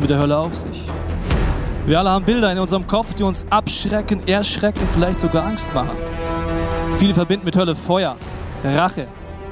Mit 0.00 0.10
der 0.10 0.18
Hölle 0.18 0.36
auf 0.36 0.56
sich? 0.56 0.82
Wir 1.86 1.98
alle 1.98 2.10
haben 2.10 2.24
Bilder 2.24 2.50
in 2.50 2.58
unserem 2.58 2.86
Kopf, 2.86 3.14
die 3.14 3.22
uns 3.22 3.46
abschrecken, 3.50 4.26
erschrecken, 4.26 4.88
vielleicht 4.92 5.20
sogar 5.20 5.44
Angst 5.44 5.72
machen. 5.72 5.96
Viele 6.98 7.14
verbinden 7.14 7.44
mit 7.44 7.56
Hölle 7.56 7.76
Feuer, 7.76 8.16
Rache, 8.64 9.06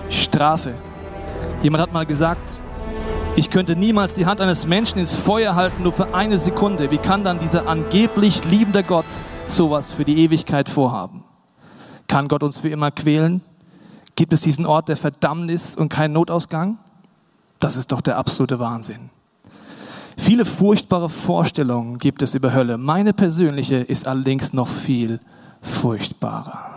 Strafe. 0.08 0.74
Jemand 1.62 1.82
hat 1.82 1.92
mal 1.92 2.06
gesagt, 2.06 2.60
ich 3.36 3.50
könnte 3.50 3.74
niemals 3.74 4.14
die 4.14 4.26
Hand 4.26 4.40
eines 4.40 4.66
Menschen 4.66 4.98
ins 4.98 5.14
Feuer 5.14 5.54
halten, 5.54 5.82
nur 5.82 5.92
für 5.92 6.14
eine 6.14 6.38
Sekunde. 6.38 6.90
Wie 6.90 6.98
kann 6.98 7.24
dann 7.24 7.38
dieser 7.38 7.66
angeblich 7.66 8.44
liebende 8.44 8.82
Gott 8.82 9.04
sowas 9.46 9.90
für 9.90 10.04
die 10.04 10.18
Ewigkeit 10.18 10.68
vorhaben? 10.68 11.24
Kann 12.06 12.28
Gott 12.28 12.42
uns 12.42 12.58
für 12.58 12.68
immer 12.68 12.90
quälen? 12.90 13.42
Gibt 14.14 14.32
es 14.32 14.40
diesen 14.40 14.66
Ort 14.66 14.88
der 14.88 14.96
Verdammnis 14.96 15.74
und 15.74 15.88
keinen 15.88 16.12
Notausgang? 16.12 16.78
Das 17.58 17.76
ist 17.76 17.90
doch 17.90 18.00
der 18.00 18.18
absolute 18.18 18.58
Wahnsinn. 18.58 19.10
Viele 20.24 20.46
furchtbare 20.46 21.10
Vorstellungen 21.10 21.98
gibt 21.98 22.22
es 22.22 22.32
über 22.32 22.54
Hölle. 22.54 22.78
Meine 22.78 23.12
persönliche 23.12 23.76
ist 23.76 24.08
allerdings 24.08 24.54
noch 24.54 24.68
viel 24.68 25.20
furchtbarer. 25.60 26.73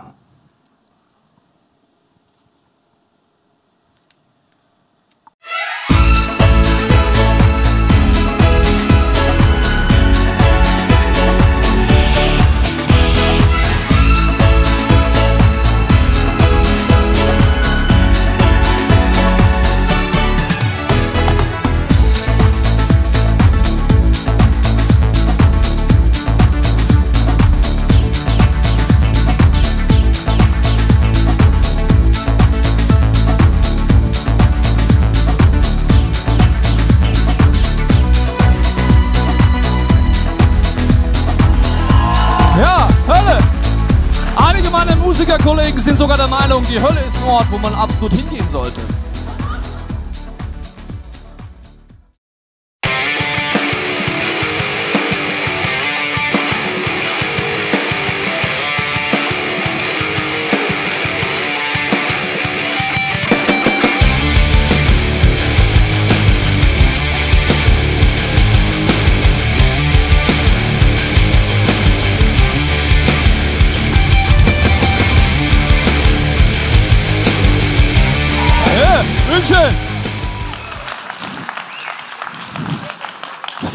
Sind 45.88 45.96
sogar 45.96 46.18
der 46.18 46.28
Meinung, 46.28 46.62
die 46.68 46.78
Hölle 46.78 47.00
ist 47.00 47.16
ein 47.16 47.28
Ort, 47.28 47.46
wo 47.50 47.56
man 47.56 47.72
absolut 47.72 48.12
hingehen 48.12 48.46
sollte. 48.50 48.82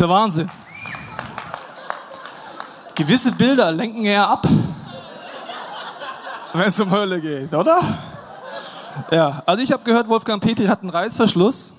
Der 0.04 0.10
Wahnsinn. 0.10 0.50
Gewisse 2.94 3.32
Bilder 3.32 3.72
lenken 3.72 4.04
eher 4.04 4.28
ab, 4.28 4.46
wenn 6.52 6.68
es 6.68 6.80
um 6.80 6.92
Hölle 6.92 7.22
geht, 7.22 7.54
oder? 7.54 7.80
Ja, 9.10 9.42
also 9.46 9.64
ich 9.64 9.72
habe 9.72 9.84
gehört, 9.84 10.10
Wolfgang 10.10 10.44
Petri 10.44 10.66
hat 10.66 10.82
einen 10.82 10.90
Reißverschluss. 10.90 11.74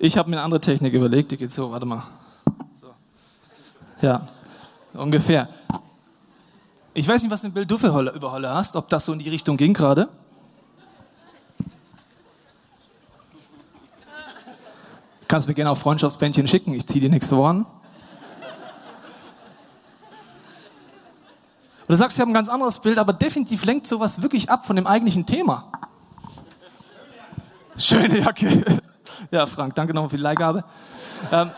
Ich 0.00 0.18
habe 0.18 0.28
mir 0.28 0.36
eine 0.36 0.44
andere 0.44 0.60
Technik 0.60 0.92
überlegt, 0.92 1.30
die 1.30 1.36
geht 1.36 1.52
so, 1.52 1.70
warte 1.70 1.86
mal. 1.86 2.02
Ja, 4.02 4.22
ungefähr. 4.92 5.48
Ich 6.92 7.06
weiß 7.06 7.22
nicht, 7.22 7.30
was 7.30 7.40
für 7.40 7.46
ein 7.46 7.54
Bild 7.54 7.70
du 7.70 7.78
für 7.78 7.94
Hölle, 7.94 8.10
über 8.10 8.32
Hölle 8.32 8.52
hast, 8.52 8.74
ob 8.74 8.88
das 8.88 9.04
so 9.04 9.12
in 9.12 9.20
die 9.20 9.30
Richtung 9.30 9.56
ging 9.56 9.72
gerade. 9.72 10.08
Kannst 15.28 15.48
mir 15.48 15.54
gerne 15.54 15.70
auf 15.70 15.80
Freundschaftsbändchen 15.80 16.46
schicken, 16.46 16.72
ich 16.74 16.86
ziehe 16.86 17.00
die 17.00 17.08
nächste 17.08 17.36
Woche 17.36 17.48
an. 17.48 17.66
Und 21.88 21.92
du 21.92 21.96
sagst, 21.96 22.16
ich 22.16 22.20
habe 22.20 22.30
ein 22.30 22.34
ganz 22.34 22.48
anderes 22.48 22.78
Bild, 22.80 22.98
aber 22.98 23.12
definitiv 23.12 23.64
lenkt 23.64 23.86
sowas 23.86 24.22
wirklich 24.22 24.50
ab 24.50 24.66
von 24.66 24.76
dem 24.76 24.86
eigentlichen 24.86 25.24
Thema. 25.26 25.70
Schöne 27.76 28.18
Jacke. 28.18 28.64
Ja, 29.30 29.46
Frank, 29.46 29.74
danke 29.74 29.94
nochmal 29.94 30.10
für 30.10 30.16
die 30.16 30.22
Leihgabe. 30.22 30.64
Ähm, 31.32 31.50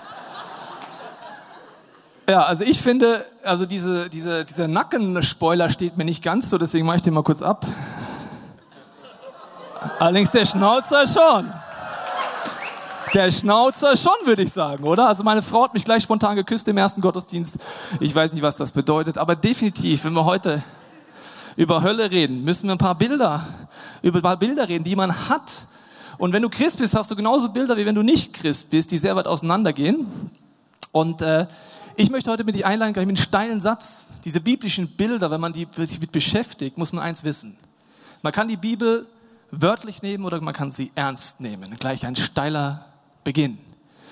ja, 2.28 2.42
also 2.42 2.62
ich 2.64 2.80
finde, 2.80 3.24
also 3.42 3.64
diese, 3.64 4.10
diese, 4.10 4.44
dieser 4.44 4.68
Nackenspoiler 4.68 5.70
steht 5.70 5.96
mir 5.96 6.04
nicht 6.04 6.22
ganz 6.22 6.50
so, 6.50 6.58
deswegen 6.58 6.86
mache 6.86 6.96
ich 6.96 7.02
den 7.02 7.14
mal 7.14 7.22
kurz 7.22 7.40
ab. 7.40 7.66
Allerdings 9.98 10.30
der 10.30 10.44
Schnauzer 10.44 11.06
schon. 11.06 11.52
Der 13.14 13.30
Schnauzer 13.30 13.96
schon, 13.96 14.12
würde 14.24 14.42
ich 14.42 14.52
sagen, 14.52 14.84
oder? 14.84 15.08
Also 15.08 15.22
meine 15.22 15.42
Frau 15.42 15.64
hat 15.64 15.72
mich 15.72 15.84
gleich 15.84 16.02
spontan 16.02 16.36
geküsst 16.36 16.69
im 16.69 16.76
ersten 16.76 17.00
Gottesdienst. 17.00 17.56
Ich 18.00 18.14
weiß 18.14 18.34
nicht, 18.34 18.42
was 18.42 18.56
das 18.56 18.72
bedeutet, 18.72 19.16
aber 19.16 19.34
definitiv, 19.34 20.04
wenn 20.04 20.12
wir 20.12 20.24
heute 20.24 20.62
über 21.56 21.82
Hölle 21.82 22.10
reden, 22.10 22.44
müssen 22.44 22.66
wir 22.66 22.72
ein 22.72 22.78
paar 22.78 22.97
Bilder, 22.97 23.47
über 24.02 24.18
ein 24.18 24.22
paar 24.22 24.36
Bilder 24.36 24.68
reden, 24.68 24.84
die 24.84 24.94
man 24.94 25.28
hat. 25.28 25.66
Und 26.18 26.32
wenn 26.32 26.42
du 26.42 26.50
Christ 26.50 26.78
bist, 26.78 26.94
hast 26.94 27.10
du 27.10 27.16
genauso 27.16 27.48
Bilder, 27.48 27.76
wie 27.76 27.86
wenn 27.86 27.94
du 27.94 28.02
nicht 28.02 28.34
Christ 28.34 28.68
bist, 28.68 28.91
die 28.91 28.98
sehr 28.98 29.16
weit 29.16 29.26
auseinandergehen. 29.26 30.06
Und 30.92 31.22
äh, 31.22 31.47
ich 31.97 32.10
möchte 32.10 32.30
heute 32.30 32.44
mit 32.44 32.56
dir 32.56 32.66
einladen, 32.66 32.92
gleich 32.92 33.06
mit 33.06 33.16
einem 33.16 33.24
steilen 33.24 33.60
Satz. 33.60 34.06
Diese 34.24 34.41
biblischen 34.41 34.88
Bilder, 34.88 35.30
wenn 35.30 35.41
man 35.41 35.52
die, 35.52 35.66
mit 36.00 36.12
beschäftigt, 36.12 36.76
muss 36.76 36.92
man 36.92 37.02
eins 37.02 37.24
wissen. 37.24 37.56
Man 38.22 38.32
kann 38.32 38.48
die 38.48 38.56
Bibel 38.56 39.06
wörtlich 39.50 40.02
nehmen 40.02 40.24
oder 40.24 40.41
man 40.41 40.52
kann 40.52 40.70
sie 40.70 40.92
ernst 40.94 41.41
nehmen. 41.41 41.74
Gleich 41.78 42.04
ein 42.04 42.16
steiler 42.16 42.84
Beginn. 43.24 43.58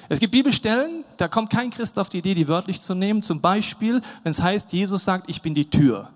Es 0.08 0.20
gibt 0.20 0.32
Bibelstellen, 0.32 1.04
da 1.16 1.26
kommt 1.26 1.50
kein 1.50 1.70
Christ 1.70 1.98
auf 1.98 2.08
die 2.08 2.18
Idee, 2.18 2.34
die 2.34 2.46
wörtlich 2.46 2.80
zu 2.80 2.94
nehmen. 2.94 3.22
Zum 3.22 3.40
Beispiel, 3.40 4.00
wenn 4.22 4.30
es 4.30 4.40
heißt, 4.40 4.72
Jesus 4.72 5.04
sagt, 5.04 5.28
ich 5.28 5.42
bin 5.42 5.54
die 5.54 5.68
Tür. 5.68 6.10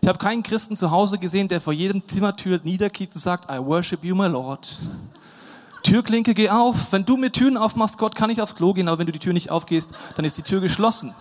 Ich 0.00 0.08
habe 0.08 0.18
keinen 0.18 0.42
Christen 0.42 0.76
zu 0.76 0.90
Hause 0.90 1.18
gesehen, 1.18 1.48
der 1.48 1.60
vor 1.60 1.72
jedem 1.72 2.06
Zimmertür 2.06 2.60
niederkniet 2.62 3.14
und 3.14 3.20
sagt, 3.20 3.50
I 3.50 3.58
worship 3.58 4.04
you, 4.04 4.14
my 4.14 4.26
Lord. 4.26 4.76
Türklinke, 5.82 6.34
geh 6.34 6.50
auf. 6.50 6.92
Wenn 6.92 7.04
du 7.04 7.16
mit 7.16 7.34
Türen 7.34 7.56
aufmachst, 7.56 7.98
Gott, 7.98 8.14
kann 8.14 8.30
ich 8.30 8.42
aufs 8.42 8.54
Klo 8.54 8.72
gehen, 8.72 8.88
aber 8.88 8.98
wenn 8.98 9.06
du 9.06 9.12
die 9.12 9.18
Tür 9.18 9.32
nicht 9.32 9.50
aufgehst, 9.50 9.90
dann 10.16 10.24
ist 10.24 10.36
die 10.36 10.42
Tür 10.42 10.60
geschlossen. 10.60 11.14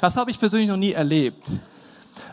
Das 0.00 0.16
habe 0.16 0.30
ich 0.30 0.38
persönlich 0.38 0.68
noch 0.68 0.76
nie 0.76 0.92
erlebt. 0.92 1.50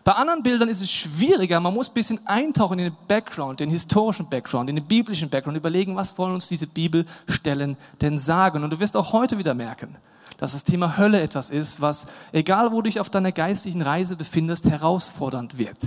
Bei 0.04 0.14
anderen 0.14 0.44
Bildern 0.44 0.70
ist 0.70 0.82
es 0.82 0.92
schwieriger. 0.92 1.60
Man 1.60 1.74
muss 1.74 1.90
ein 1.90 1.94
bisschen 1.94 2.26
eintauchen 2.28 2.80
in 2.80 2.86
den 2.86 2.98
Background, 3.08 3.60
den 3.60 3.70
historischen 3.70 4.30
Background, 4.30 4.70
in 4.70 4.76
den 4.76 4.86
biblischen 4.86 5.30
Background, 5.30 5.58
überlegen, 5.58 5.96
was 5.96 6.18
wollen 6.18 6.34
uns 6.34 6.48
diese 6.48 6.68
Bibelstellen 6.68 7.78
denn 8.02 8.18
sagen. 8.18 8.64
Und 8.64 8.72
du 8.72 8.80
wirst 8.80 8.96
auch 8.96 9.14
heute 9.14 9.38
wieder 9.38 9.54
merken, 9.54 9.98
dass 10.38 10.54
das 10.54 10.64
Thema 10.64 10.98
Hölle 10.98 11.22
etwas 11.22 11.50
ist, 11.50 11.82
was, 11.82 12.06
egal 12.32 12.72
wo 12.72 12.78
du 12.78 12.84
dich 12.84 13.00
auf 13.00 13.10
deiner 13.10 13.32
geistlichen 13.32 13.82
Reise 13.82 14.16
befindest, 14.16 14.66
herausfordernd 14.70 15.58
wird. 15.58 15.78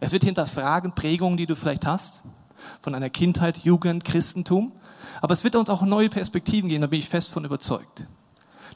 Es 0.00 0.12
wird 0.12 0.24
hinterfragen 0.24 0.94
Prägungen, 0.94 1.36
die 1.36 1.46
du 1.46 1.56
vielleicht 1.56 1.86
hast, 1.86 2.22
von 2.80 2.92
deiner 2.92 3.10
Kindheit, 3.10 3.58
Jugend, 3.58 4.04
Christentum. 4.04 4.72
Aber 5.20 5.32
es 5.32 5.44
wird 5.44 5.56
uns 5.56 5.70
auch 5.70 5.82
neue 5.82 6.08
Perspektiven 6.08 6.68
geben, 6.68 6.82
da 6.82 6.86
bin 6.86 6.98
ich 6.98 7.08
fest 7.08 7.30
von 7.30 7.44
überzeugt. 7.44 8.06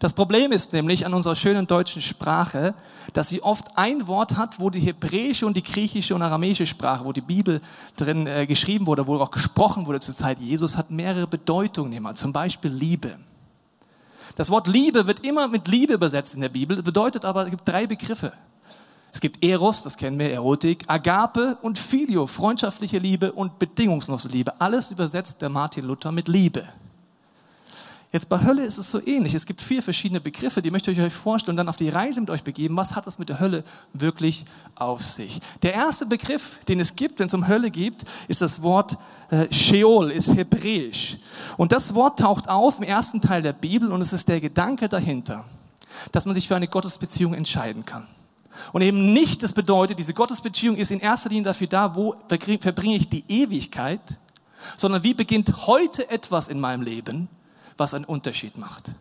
Das 0.00 0.12
Problem 0.12 0.52
ist 0.52 0.72
nämlich 0.72 1.06
an 1.06 1.14
unserer 1.14 1.34
schönen 1.34 1.66
deutschen 1.66 2.00
Sprache, 2.00 2.74
dass 3.14 3.28
sie 3.28 3.42
oft 3.42 3.76
ein 3.76 4.06
Wort 4.06 4.36
hat, 4.36 4.60
wo 4.60 4.70
die 4.70 4.78
hebräische 4.78 5.44
und 5.44 5.56
die 5.56 5.62
griechische 5.62 6.14
und 6.14 6.22
aramäische 6.22 6.66
Sprache, 6.66 7.04
wo 7.04 7.12
die 7.12 7.20
Bibel 7.20 7.60
drin 7.96 8.26
äh, 8.28 8.46
geschrieben 8.46 8.86
wurde, 8.86 9.08
wo 9.08 9.16
auch 9.18 9.32
gesprochen 9.32 9.86
wurde 9.86 9.98
zur 9.98 10.14
Zeit 10.14 10.38
Jesus, 10.38 10.76
hat 10.76 10.90
mehrere 10.90 11.26
Bedeutungen 11.26 11.92
immer. 11.92 12.14
Zum 12.14 12.32
Beispiel 12.32 12.70
Liebe. 12.70 13.18
Das 14.36 14.50
Wort 14.50 14.68
Liebe 14.68 15.08
wird 15.08 15.26
immer 15.26 15.48
mit 15.48 15.66
Liebe 15.66 15.94
übersetzt 15.94 16.34
in 16.34 16.42
der 16.42 16.48
Bibel, 16.48 16.80
bedeutet 16.80 17.24
aber, 17.24 17.42
es 17.42 17.50
gibt 17.50 17.66
drei 17.66 17.88
Begriffe. 17.88 18.32
Es 19.12 19.20
gibt 19.20 19.42
Eros, 19.42 19.82
das 19.82 19.96
kennen 19.96 20.16
wir, 20.16 20.30
Erotik, 20.30 20.84
Agape 20.86 21.58
und 21.62 21.76
Filio, 21.76 22.28
freundschaftliche 22.28 22.98
Liebe 22.98 23.32
und 23.32 23.58
bedingungslose 23.58 24.28
Liebe. 24.28 24.60
Alles 24.60 24.92
übersetzt 24.92 25.42
der 25.42 25.48
Martin 25.48 25.86
Luther 25.86 26.12
mit 26.12 26.28
Liebe. 26.28 26.68
Jetzt 28.10 28.30
bei 28.30 28.42
Hölle 28.42 28.64
ist 28.64 28.78
es 28.78 28.90
so 28.90 29.06
ähnlich. 29.06 29.34
Es 29.34 29.44
gibt 29.44 29.60
vier 29.60 29.82
verschiedene 29.82 30.20
Begriffe, 30.20 30.62
die 30.62 30.70
möchte 30.70 30.90
ich 30.90 30.98
euch 30.98 31.12
vorstellen 31.12 31.52
und 31.52 31.56
dann 31.58 31.68
auf 31.68 31.76
die 31.76 31.90
Reise 31.90 32.20
mit 32.20 32.30
euch 32.30 32.42
begeben. 32.42 32.74
Was 32.74 32.96
hat 32.96 33.06
es 33.06 33.18
mit 33.18 33.28
der 33.28 33.38
Hölle 33.38 33.64
wirklich 33.92 34.46
auf 34.76 35.02
sich? 35.02 35.40
Der 35.62 35.74
erste 35.74 36.06
Begriff, 36.06 36.58
den 36.68 36.80
es 36.80 36.96
gibt, 36.96 37.18
wenn 37.18 37.26
es 37.26 37.34
um 37.34 37.46
Hölle 37.46 37.70
geht, 37.70 38.04
ist 38.26 38.40
das 38.40 38.62
Wort 38.62 38.96
äh, 39.30 39.52
Sheol, 39.52 40.10
ist 40.10 40.34
hebräisch. 40.34 41.18
Und 41.58 41.72
das 41.72 41.92
Wort 41.92 42.18
taucht 42.18 42.48
auf 42.48 42.78
im 42.78 42.84
ersten 42.84 43.20
Teil 43.20 43.42
der 43.42 43.52
Bibel 43.52 43.92
und 43.92 44.00
es 44.00 44.14
ist 44.14 44.26
der 44.26 44.40
Gedanke 44.40 44.88
dahinter, 44.88 45.44
dass 46.10 46.24
man 46.24 46.34
sich 46.34 46.48
für 46.48 46.56
eine 46.56 46.68
Gottesbeziehung 46.68 47.34
entscheiden 47.34 47.84
kann. 47.84 48.06
Und 48.72 48.80
eben 48.80 49.12
nicht, 49.12 49.42
das 49.42 49.52
bedeutet, 49.52 49.98
diese 49.98 50.14
Gottesbeziehung 50.14 50.76
ist 50.76 50.90
in 50.90 51.00
erster 51.00 51.28
Linie 51.28 51.44
dafür 51.44 51.66
da, 51.66 51.94
wo 51.94 52.14
verbringe 52.60 52.96
ich 52.96 53.10
die 53.10 53.24
Ewigkeit, 53.28 54.00
sondern 54.76 55.04
wie 55.04 55.12
beginnt 55.12 55.66
heute 55.66 56.10
etwas 56.10 56.48
in 56.48 56.58
meinem 56.58 56.82
Leben, 56.82 57.28
was 57.78 57.94
einen 57.94 58.04
Unterschied 58.04 58.58
macht. 58.58 58.92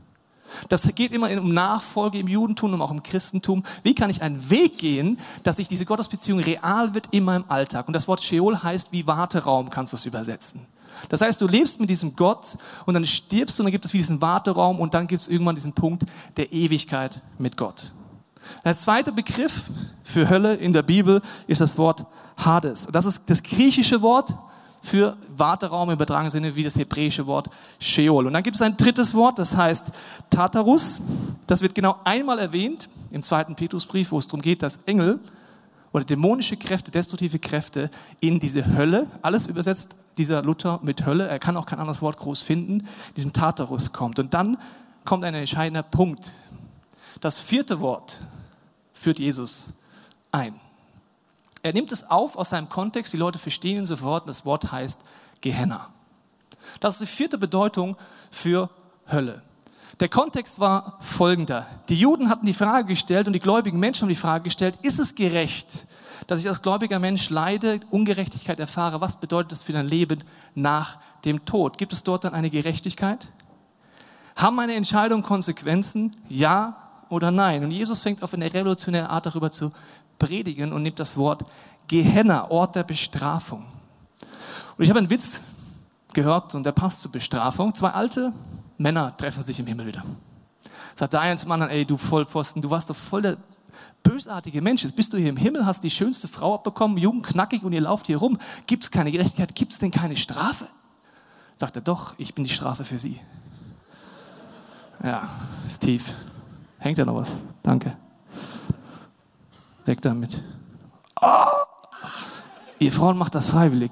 Das 0.69 0.83
geht 0.95 1.11
immer 1.11 1.29
um 1.31 1.53
Nachfolge 1.53 2.19
im 2.19 2.27
Judentum 2.27 2.73
und 2.73 2.81
auch 2.81 2.91
im 2.91 3.03
Christentum. 3.03 3.63
Wie 3.83 3.95
kann 3.95 4.09
ich 4.09 4.21
einen 4.21 4.49
Weg 4.49 4.77
gehen, 4.77 5.19
dass 5.43 5.57
sich 5.57 5.67
diese 5.67 5.85
Gottesbeziehung 5.85 6.39
real 6.39 6.93
wird 6.93 7.07
in 7.11 7.25
meinem 7.25 7.45
Alltag? 7.49 7.87
Und 7.87 7.93
das 7.93 8.07
Wort 8.07 8.23
Sheol 8.23 8.63
heißt 8.63 8.91
wie 8.91 9.07
Warteraum, 9.07 9.69
kannst 9.69 9.93
du 9.93 9.97
es 9.97 10.05
übersetzen. 10.05 10.61
Das 11.09 11.21
heißt, 11.21 11.39
du 11.41 11.47
lebst 11.47 11.79
mit 11.79 11.89
diesem 11.89 12.15
Gott 12.15 12.57
und 12.85 12.93
dann 12.93 13.05
stirbst 13.05 13.57
du 13.57 13.61
und 13.61 13.65
dann 13.65 13.71
gibt 13.71 13.85
es 13.85 13.93
wie 13.93 13.97
diesen 13.97 14.21
Warteraum 14.21 14.79
und 14.79 14.93
dann 14.93 15.07
gibt 15.07 15.21
es 15.21 15.27
irgendwann 15.27 15.55
diesen 15.55 15.73
Punkt 15.73 16.05
der 16.37 16.51
Ewigkeit 16.51 17.21
mit 17.37 17.57
Gott. 17.57 17.91
Der 18.63 18.73
zweite 18.73 19.11
Begriff 19.11 19.63
für 20.03 20.29
Hölle 20.29 20.55
in 20.55 20.73
der 20.73 20.81
Bibel 20.81 21.21
ist 21.47 21.61
das 21.61 21.77
Wort 21.77 22.05
Hades. 22.37 22.87
Das 22.91 23.05
ist 23.05 23.21
das 23.27 23.43
griechische 23.43 24.01
Wort 24.01 24.33
für 24.81 25.17
Warteraum 25.35 25.89
im 25.89 25.95
übertragenen 25.95 26.31
Sinne 26.31 26.55
wie 26.55 26.63
das 26.63 26.75
hebräische 26.75 27.27
Wort 27.27 27.49
Sheol. 27.79 28.27
Und 28.27 28.33
dann 28.33 28.43
gibt 28.43 28.55
es 28.55 28.61
ein 28.61 28.77
drittes 28.77 29.13
Wort, 29.13 29.39
das 29.39 29.55
heißt 29.55 29.91
Tartarus. 30.29 31.01
Das 31.47 31.61
wird 31.61 31.75
genau 31.75 31.97
einmal 32.03 32.39
erwähnt 32.39 32.87
im 33.11 33.21
zweiten 33.21 33.55
Petrusbrief, 33.55 34.11
wo 34.11 34.19
es 34.19 34.27
darum 34.27 34.41
geht, 34.41 34.63
dass 34.63 34.77
Engel 34.85 35.19
oder 35.93 36.03
dämonische 36.03 36.57
Kräfte, 36.57 36.91
destruktive 36.91 37.39
Kräfte 37.39 37.89
in 38.19 38.39
diese 38.39 38.75
Hölle, 38.75 39.07
alles 39.21 39.47
übersetzt 39.47 39.95
dieser 40.17 40.43
Luther 40.43 40.79
mit 40.83 41.05
Hölle, 41.05 41.27
er 41.27 41.39
kann 41.39 41.57
auch 41.57 41.65
kein 41.65 41.79
anderes 41.79 42.01
Wort 42.01 42.17
groß 42.17 42.41
finden, 42.41 42.87
diesen 43.15 43.33
Tartarus 43.33 43.93
kommt. 43.93 44.19
Und 44.19 44.33
dann 44.33 44.57
kommt 45.05 45.23
ein 45.23 45.33
entscheidender 45.33 45.83
Punkt. 45.83 46.31
Das 47.21 47.39
vierte 47.39 47.79
Wort 47.79 48.19
führt 48.93 49.19
Jesus 49.19 49.67
ein. 50.31 50.55
Er 51.67 51.73
nimmt 51.73 51.91
es 51.91 52.09
auf 52.09 52.37
aus 52.37 52.51
seinem 52.51 52.69
Kontext, 52.69 53.11
die 53.11 53.17
Leute 53.17 53.39
verstehen 53.39 53.75
ihn 53.75 53.85
sofort 53.85 54.23
und 54.23 54.27
das 54.29 54.45
Wort 54.45 54.71
heißt 54.71 55.01
Gehenna. 55.41 55.89
Das 56.79 56.93
ist 56.93 57.01
die 57.01 57.13
vierte 57.13 57.37
Bedeutung 57.37 57.97
für 58.31 58.69
Hölle. 59.11 59.41
Der 59.99 60.07
Kontext 60.07 60.61
war 60.61 60.97
folgender. 61.01 61.67
Die 61.89 61.95
Juden 61.95 62.29
hatten 62.29 62.45
die 62.45 62.53
Frage 62.53 62.87
gestellt 62.87 63.27
und 63.27 63.33
die 63.33 63.41
gläubigen 63.41 63.81
Menschen 63.81 64.03
haben 64.03 64.09
die 64.09 64.15
Frage 64.15 64.45
gestellt, 64.45 64.79
ist 64.83 64.97
es 64.97 65.13
gerecht, 65.13 65.87
dass 66.27 66.39
ich 66.39 66.47
als 66.47 66.61
gläubiger 66.61 66.99
Mensch 66.99 67.29
leide, 67.29 67.81
Ungerechtigkeit 67.91 68.61
erfahre? 68.61 69.01
Was 69.01 69.17
bedeutet 69.17 69.51
das 69.51 69.63
für 69.63 69.73
dein 69.73 69.89
Leben 69.89 70.23
nach 70.55 70.99
dem 71.25 71.43
Tod? 71.43 71.77
Gibt 71.77 71.91
es 71.91 72.01
dort 72.01 72.23
dann 72.23 72.33
eine 72.33 72.49
Gerechtigkeit? 72.49 73.27
Haben 74.37 74.55
meine 74.55 74.75
Entscheidungen 74.75 75.23
Konsequenzen? 75.23 76.15
Ja 76.29 76.86
oder 77.09 77.31
nein? 77.31 77.63
Und 77.63 77.71
Jesus 77.71 77.99
fängt 77.99 78.23
auf 78.23 78.33
eine 78.33 78.53
revolutionäre 78.53 79.09
Art 79.09 79.25
darüber 79.25 79.51
zu 79.51 79.71
predigen 80.19 80.73
und 80.73 80.83
nimmt 80.83 80.99
das 80.99 81.17
Wort 81.17 81.45
Gehenna, 81.87 82.49
Ort 82.49 82.75
der 82.75 82.83
Bestrafung. 82.83 83.65
Und 84.77 84.83
ich 84.83 84.89
habe 84.89 84.99
einen 84.99 85.09
Witz 85.09 85.39
gehört 86.13 86.55
und 86.55 86.65
der 86.65 86.71
passt 86.71 87.01
zur 87.01 87.11
Bestrafung. 87.11 87.73
Zwei 87.73 87.89
alte 87.89 88.33
Männer 88.77 89.15
treffen 89.17 89.41
sich 89.41 89.59
im 89.59 89.67
Himmel 89.67 89.87
wieder. 89.87 90.03
Sagt 90.95 91.13
der 91.13 91.21
eine 91.21 91.35
zum 91.37 91.51
anderen, 91.51 91.71
ey, 91.71 91.85
du 91.85 91.97
Vollpfosten, 91.97 92.61
du 92.61 92.69
warst 92.69 92.89
doch 92.89 92.95
voll 92.95 93.21
der 93.21 93.37
bösartige 94.03 94.61
Mensch. 94.61 94.83
Jetzt 94.83 94.95
bist 94.95 95.13
du 95.13 95.17
hier 95.17 95.29
im 95.29 95.37
Himmel, 95.37 95.65
hast 95.65 95.83
die 95.83 95.89
schönste 95.89 96.27
Frau 96.27 96.55
abbekommen, 96.55 96.97
jung, 96.97 97.21
knackig 97.21 97.63
und 97.63 97.73
ihr 97.73 97.81
lauft 97.81 98.07
hier 98.07 98.17
rum. 98.17 98.37
Gibt 98.65 98.83
es 98.83 98.91
keine 98.91 99.11
Gerechtigkeit? 99.11 99.53
Gibt 99.53 99.73
es 99.73 99.79
denn 99.79 99.91
keine 99.91 100.15
Strafe? 100.15 100.67
Sagt 101.55 101.75
er, 101.75 101.81
doch, 101.81 102.13
ich 102.17 102.33
bin 102.33 102.45
die 102.45 102.51
Strafe 102.51 102.83
für 102.83 102.97
sie. 102.97 103.19
Ja, 105.03 105.27
ist 105.65 105.81
tief. 105.81 106.13
Hängt 106.79 106.97
da 106.97 107.05
noch 107.05 107.15
was? 107.15 107.35
Danke. 107.63 107.95
Weg 109.85 110.01
damit. 110.01 110.43
Oh! 111.21 111.25
Ihr 112.79 112.91
Frauen 112.91 113.17
macht 113.17 113.33
das 113.33 113.47
freiwillig. 113.47 113.91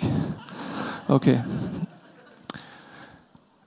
Okay. 1.08 1.44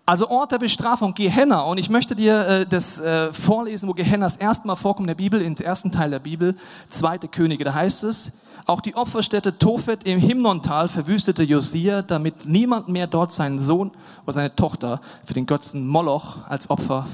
Also 0.09 0.31
Ort 0.31 0.53
der 0.53 0.59
Bestrafung, 0.59 1.13
Gehenna. 1.13 1.63
Und 1.63 1.77
ich 1.77 1.91
möchte 1.91 2.17
dir 2.17 2.47
äh, 2.47 2.67
das 2.67 2.99
äh, 2.99 3.31
vorlesen, 3.33 3.89
wo 3.89 3.93
Gehenna 3.93 4.25
das 4.25 4.37
erste 4.37 4.67
Mal 4.67 4.77
vorkommt 4.77 5.05
in 5.05 5.09
der 5.09 5.15
Bibel, 5.17 5.43
im 5.43 5.55
ersten 5.57 5.93
Teil 5.93 6.11
der 6.11 6.21
Bibel, 6.21 6.57
zweite 6.89 7.29
Könige. 7.29 7.65
Da 7.65 7.75
heißt 7.75 8.05
es, 8.05 8.31
auch 8.65 8.81
die 8.81 8.95
Opferstätte 8.95 9.59
Tophet 9.59 10.05
im 10.05 10.19
Himnontal 10.19 10.89
verwüstete 10.89 11.43
Josia, 11.43 12.03
damit 12.03 12.47
niemand 12.47 12.89
mehr 12.89 13.07
dort 13.07 13.33
seinen 13.33 13.61
Sohn 13.61 13.91
oder 14.23 14.33
seine 14.33 14.55
Tochter 14.57 15.01
für 15.25 15.35
den 15.35 15.45
Götzen 15.45 15.87
Moloch 15.87 16.39
als 16.49 16.71
Opfer 16.71 17.07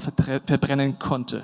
verbrennen 0.45 0.97
konnte. 0.97 1.43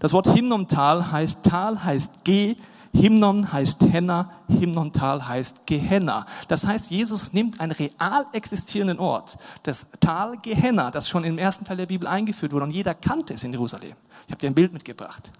Das 0.00 0.12
Wort 0.14 0.26
Himnontal 0.28 1.12
heißt, 1.12 1.44
Tal 1.44 1.84
heißt 1.84 2.24
G, 2.24 2.56
Himnon 2.92 3.52
heißt 3.52 3.82
Henna, 3.92 4.30
Himnontal 4.48 5.28
heißt 5.28 5.66
Gehenna. 5.66 6.26
Das 6.48 6.66
heißt, 6.66 6.90
Jesus 6.90 7.32
nimmt 7.32 7.60
einen 7.60 7.72
real 7.72 8.26
existierenden 8.32 8.98
Ort, 8.98 9.36
das 9.62 9.86
Tal 10.00 10.38
Gehenna, 10.38 10.90
das 10.90 11.08
schon 11.08 11.22
im 11.22 11.38
ersten 11.38 11.64
Teil 11.64 11.76
der 11.76 11.86
Bibel 11.86 12.08
eingeführt 12.08 12.52
wurde 12.52 12.64
und 12.64 12.72
jeder 12.72 12.94
kannte 12.94 13.34
es 13.34 13.44
in 13.44 13.52
Jerusalem. 13.52 13.92
Ich 14.26 14.32
habe 14.32 14.40
dir 14.40 14.48
ein 14.48 14.54
Bild 14.54 14.72
mitgebracht. 14.72 15.30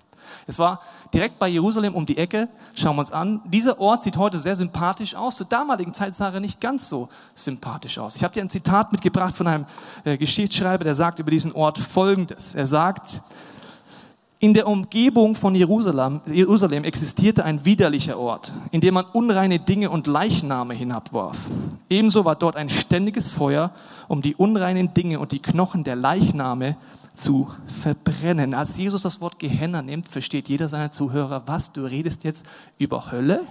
Es 0.47 0.59
war 0.59 0.81
direkt 1.13 1.39
bei 1.39 1.49
Jerusalem 1.49 1.95
um 1.95 2.07
die 2.07 2.17
Ecke. 2.17 2.49
Schauen 2.75 2.95
wir 2.97 3.01
uns 3.01 3.11
an. 3.11 3.41
Dieser 3.47 3.81
Ort 3.81 4.03
sieht 4.03 4.17
heute 4.17 4.39
sehr 4.39 4.55
sympathisch 4.55 5.15
aus. 5.15 5.37
Zur 5.37 5.47
damaligen 5.47 5.93
Zeit 5.93 6.15
sah 6.15 6.31
er 6.31 6.39
nicht 6.39 6.61
ganz 6.61 6.89
so 6.89 7.09
sympathisch 7.35 7.99
aus. 7.99 8.15
Ich 8.15 8.23
habe 8.23 8.33
dir 8.35 8.43
ein 8.43 8.51
Zitat 8.51 8.93
mitgebracht 8.93 9.35
von 9.35 9.49
einem 9.49 9.67
äh, 10.05 10.17
Geschichtsschreiber, 10.17 10.85
der 10.85 10.95
sagt 10.95 11.19
über 11.19 11.31
diesen 11.31 11.53
Ort 11.53 11.79
Folgendes. 11.79 12.55
Er 12.55 12.67
sagt, 12.67 13.23
in 14.43 14.55
der 14.55 14.67
Umgebung 14.67 15.35
von 15.35 15.55
Jerusalem, 15.55 16.23
Jerusalem 16.27 16.83
existierte 16.85 17.45
ein 17.45 17.67
widerlicher 17.67 18.19
Ort, 18.19 18.53
in 18.71 18.81
dem 18.81 18.95
man 18.95 19.05
unreine 19.05 19.59
Dinge 19.59 19.91
und 19.91 20.07
Leichname 20.07 20.73
hinabwarf. 20.73 21.39
Ebenso 21.91 22.25
war 22.25 22.37
dort 22.37 22.57
ein 22.57 22.71
ständiges 22.71 23.29
Feuer, 23.29 23.71
um 24.09 24.23
die 24.23 24.35
unreinen 24.35 24.95
Dinge 24.95 25.21
und 25.21 25.33
die 25.33 25.43
Knochen 25.43 25.85
der 25.85 25.95
Leichname 25.95 26.79
zu 27.13 27.51
verbrennen. 27.67 28.55
Als 28.55 28.79
Jesus 28.79 29.03
das 29.03 29.21
Wort 29.21 29.39
Gehenna 29.39 29.83
nimmt, 29.83 30.09
versteht 30.09 30.49
jeder 30.49 30.69
seiner 30.69 30.91
Zuhörer, 30.91 31.43
was 31.45 31.73
du 31.73 31.83
redest 31.85 32.25
jetzt 32.25 32.47
über 32.79 33.13
Hölle? 33.13 33.43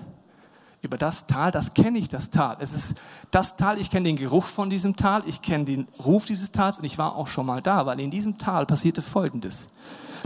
Über 0.81 0.97
das 0.97 1.27
Tal, 1.27 1.51
das 1.51 1.75
kenne 1.75 1.99
ich, 1.99 2.09
das 2.09 2.31
Tal. 2.31 2.57
Es 2.61 2.73
ist 2.73 2.95
das 3.29 3.57
Tal, 3.57 3.77
ich 3.79 3.91
kenne 3.91 4.05
den 4.07 4.15
Geruch 4.15 4.45
von 4.45 4.71
diesem 4.71 4.95
Tal, 4.95 5.21
ich 5.27 5.43
kenne 5.43 5.65
den 5.65 5.87
Ruf 6.03 6.25
dieses 6.25 6.51
Tals 6.51 6.79
und 6.79 6.85
ich 6.85 6.97
war 6.97 7.15
auch 7.15 7.27
schon 7.27 7.45
mal 7.45 7.61
da, 7.61 7.85
weil 7.85 7.99
in 7.99 8.09
diesem 8.09 8.39
Tal 8.39 8.65
passierte 8.65 9.03
Folgendes. 9.03 9.67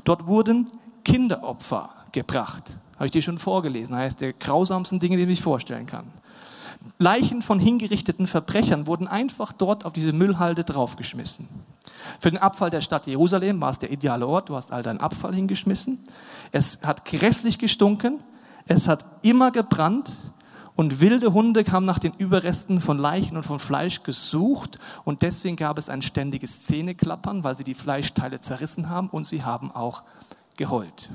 Dort 0.03 0.27
wurden 0.27 0.67
Kinderopfer 1.03 1.89
gebracht. 2.11 2.63
Habe 2.95 3.05
ich 3.05 3.11
dir 3.11 3.21
schon 3.21 3.37
vorgelesen. 3.37 3.95
Heißt 3.95 4.21
der 4.21 4.33
grausamsten 4.33 4.99
Dinge, 4.99 5.17
die 5.17 5.31
ich 5.31 5.41
vorstellen 5.41 5.85
kann. 5.85 6.05
Leichen 6.97 7.41
von 7.41 7.59
hingerichteten 7.59 8.27
Verbrechern 8.27 8.87
wurden 8.87 9.07
einfach 9.07 9.53
dort 9.53 9.85
auf 9.85 9.93
diese 9.93 10.13
Müllhalde 10.13 10.63
draufgeschmissen. 10.63 11.47
Für 12.19 12.29
den 12.29 12.39
Abfall 12.39 12.69
der 12.69 12.81
Stadt 12.81 13.07
Jerusalem 13.07 13.59
war 13.61 13.69
es 13.69 13.79
der 13.79 13.91
ideale 13.91 14.27
Ort. 14.27 14.49
Du 14.49 14.55
hast 14.55 14.71
all 14.71 14.83
deinen 14.83 14.99
Abfall 14.99 15.33
hingeschmissen. 15.33 15.99
Es 16.51 16.79
hat 16.83 17.05
grässlich 17.05 17.57
gestunken. 17.57 18.21
Es 18.65 18.87
hat 18.87 19.05
immer 19.21 19.51
gebrannt. 19.51 20.11
Und 20.75 21.01
wilde 21.01 21.33
Hunde 21.33 21.63
haben 21.71 21.85
nach 21.85 21.99
den 21.99 22.13
Überresten 22.13 22.81
von 22.81 22.97
Leichen 22.97 23.37
und 23.37 23.45
von 23.45 23.59
Fleisch 23.59 24.01
gesucht 24.01 24.79
und 25.03 25.21
deswegen 25.21 25.55
gab 25.55 25.77
es 25.77 25.87
ein 25.87 26.01
ständiges 26.01 26.63
Zähneklappern, 26.63 27.43
weil 27.43 27.53
sie 27.53 27.63
die 27.63 27.75
Fleischteile 27.75 28.39
zerrissen 28.39 28.89
haben 28.89 29.09
und 29.09 29.25
sie 29.25 29.43
haben 29.43 29.71
auch 29.71 30.03
geheult. 30.57 31.09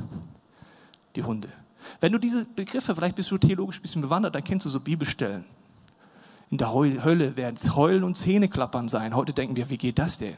Die 1.17 1.25
Hunde. 1.25 1.49
Wenn 2.00 2.12
du 2.12 2.19
diese 2.19 2.45
Begriffe, 2.45 2.95
vielleicht 2.95 3.17
bist 3.17 3.31
du 3.31 3.38
theologisch 3.38 3.79
ein 3.79 3.83
bisschen 3.83 4.03
bewandert, 4.03 4.35
dann 4.35 4.45
kennst 4.45 4.67
du 4.67 4.71
so 4.71 4.79
Bibelstellen. 4.79 5.45
In 6.50 6.59
der 6.59 6.73
Hölle 6.73 7.37
werden 7.37 7.57
es 7.61 7.75
Heulen 7.75 8.05
und 8.05 8.17
Zähneklappern 8.17 8.88
sein. 8.88 9.15
Heute 9.15 9.33
denken 9.33 9.57
wir, 9.57 9.69
wie 9.71 9.77
geht 9.77 9.99
das 9.99 10.19
denn? 10.19 10.37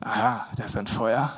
Aha, 0.00 0.46
das 0.56 0.66
ist 0.66 0.76
ein 0.76 0.86
Feuer. 0.86 1.32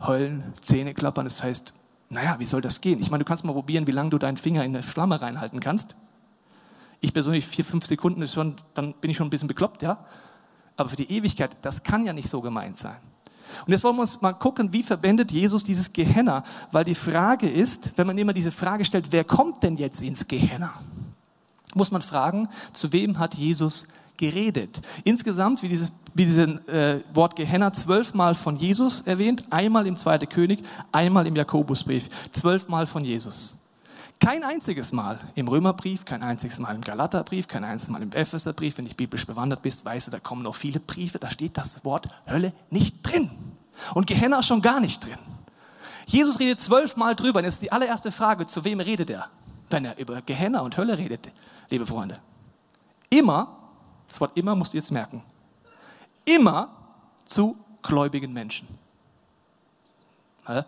Heulen, 0.00 0.52
Zähneklappern, 0.60 1.24
das 1.24 1.42
heißt, 1.42 1.72
naja, 2.14 2.36
wie 2.38 2.44
soll 2.44 2.62
das 2.62 2.80
gehen? 2.80 3.00
Ich 3.00 3.10
meine, 3.10 3.24
du 3.24 3.28
kannst 3.28 3.44
mal 3.44 3.52
probieren, 3.52 3.86
wie 3.86 3.90
lange 3.90 4.10
du 4.10 4.18
deinen 4.18 4.36
Finger 4.36 4.64
in 4.64 4.72
der 4.72 4.82
Flamme 4.82 5.20
reinhalten 5.20 5.60
kannst. 5.60 5.96
Ich 7.00 7.12
persönlich 7.12 7.46
vier, 7.46 7.64
fünf 7.64 7.86
Sekunden 7.86 8.22
ist 8.22 8.32
schon, 8.32 8.54
dann 8.72 8.94
bin 8.94 9.10
ich 9.10 9.16
schon 9.16 9.26
ein 9.26 9.30
bisschen 9.30 9.48
bekloppt, 9.48 9.82
ja. 9.82 9.98
Aber 10.76 10.88
für 10.88 10.96
die 10.96 11.10
Ewigkeit, 11.10 11.56
das 11.62 11.82
kann 11.82 12.06
ja 12.06 12.12
nicht 12.12 12.28
so 12.28 12.40
gemeint 12.40 12.78
sein. 12.78 12.96
Und 13.66 13.72
jetzt 13.72 13.84
wollen 13.84 13.96
wir 13.96 14.02
uns 14.02 14.22
mal 14.22 14.32
gucken, 14.32 14.72
wie 14.72 14.82
verbindet 14.82 15.30
Jesus 15.30 15.62
dieses 15.64 15.92
Gehenna? 15.92 16.44
Weil 16.72 16.84
die 16.84 16.94
Frage 16.94 17.48
ist, 17.48 17.90
wenn 17.96 18.06
man 18.06 18.16
immer 18.16 18.32
diese 18.32 18.52
Frage 18.52 18.84
stellt, 18.84 19.08
wer 19.10 19.24
kommt 19.24 19.62
denn 19.62 19.76
jetzt 19.76 20.00
ins 20.00 20.26
Gehenna? 20.26 20.72
Muss 21.74 21.90
man 21.90 22.02
fragen, 22.02 22.48
zu 22.72 22.92
wem 22.92 23.18
hat 23.18 23.34
Jesus 23.34 23.86
geredet? 24.16 24.80
Insgesamt, 25.04 25.62
wie 25.62 25.68
dieses, 25.68 25.92
wie 26.14 26.24
dieses 26.24 26.46
äh, 26.68 27.00
Wort 27.12 27.36
Gehenna, 27.36 27.72
zwölfmal 27.72 28.34
von 28.34 28.56
Jesus 28.56 29.02
erwähnt, 29.02 29.44
einmal 29.50 29.86
im 29.86 29.96
Zweiten 29.96 30.28
König, 30.28 30.62
einmal 30.92 31.26
im 31.26 31.36
Jakobusbrief, 31.36 32.08
zwölfmal 32.32 32.86
von 32.86 33.04
Jesus. 33.04 33.56
Kein 34.20 34.42
einziges 34.42 34.92
Mal 34.92 35.18
im 35.34 35.48
Römerbrief, 35.48 36.04
kein 36.04 36.22
einziges 36.22 36.58
Mal 36.58 36.74
im 36.74 36.80
Galaterbrief, 36.80 37.46
kein 37.46 37.64
einziges 37.64 37.92
Mal 37.92 38.00
im 38.00 38.12
Epheserbrief. 38.12 38.78
Wenn 38.78 38.86
du 38.86 38.94
biblisch 38.94 39.26
bewandert 39.26 39.60
bist, 39.60 39.84
weißt 39.84 40.06
du, 40.06 40.10
da 40.10 40.18
kommen 40.18 40.42
noch 40.42 40.54
viele 40.54 40.80
Briefe, 40.80 41.18
da 41.18 41.28
steht 41.28 41.58
das 41.58 41.84
Wort 41.84 42.08
Hölle 42.26 42.54
nicht 42.70 43.02
drin. 43.02 43.30
Und 43.92 44.06
Gehenna 44.06 44.42
schon 44.42 44.62
gar 44.62 44.80
nicht 44.80 45.04
drin. 45.04 45.18
Jesus 46.06 46.38
redet 46.38 46.60
zwölfmal 46.60 47.14
drüber. 47.14 47.40
Und 47.40 47.44
jetzt 47.44 47.62
die 47.62 47.72
allererste 47.72 48.10
Frage, 48.10 48.46
zu 48.46 48.64
wem 48.64 48.80
redet 48.80 49.10
er? 49.10 49.28
Wenn 49.68 49.84
er 49.84 49.98
über 49.98 50.22
Gehenna 50.22 50.60
und 50.60 50.76
Hölle 50.76 50.96
redet, 50.96 51.30
liebe 51.70 51.84
Freunde. 51.84 52.18
Immer, 53.10 53.53
das 54.08 54.20
Wort 54.20 54.36
immer 54.36 54.54
musst 54.54 54.72
du 54.72 54.76
jetzt 54.76 54.90
merken, 54.90 55.22
immer 56.24 56.70
zu 57.26 57.56
gläubigen 57.82 58.32
Menschen. 58.32 58.66
Hä? 60.46 60.62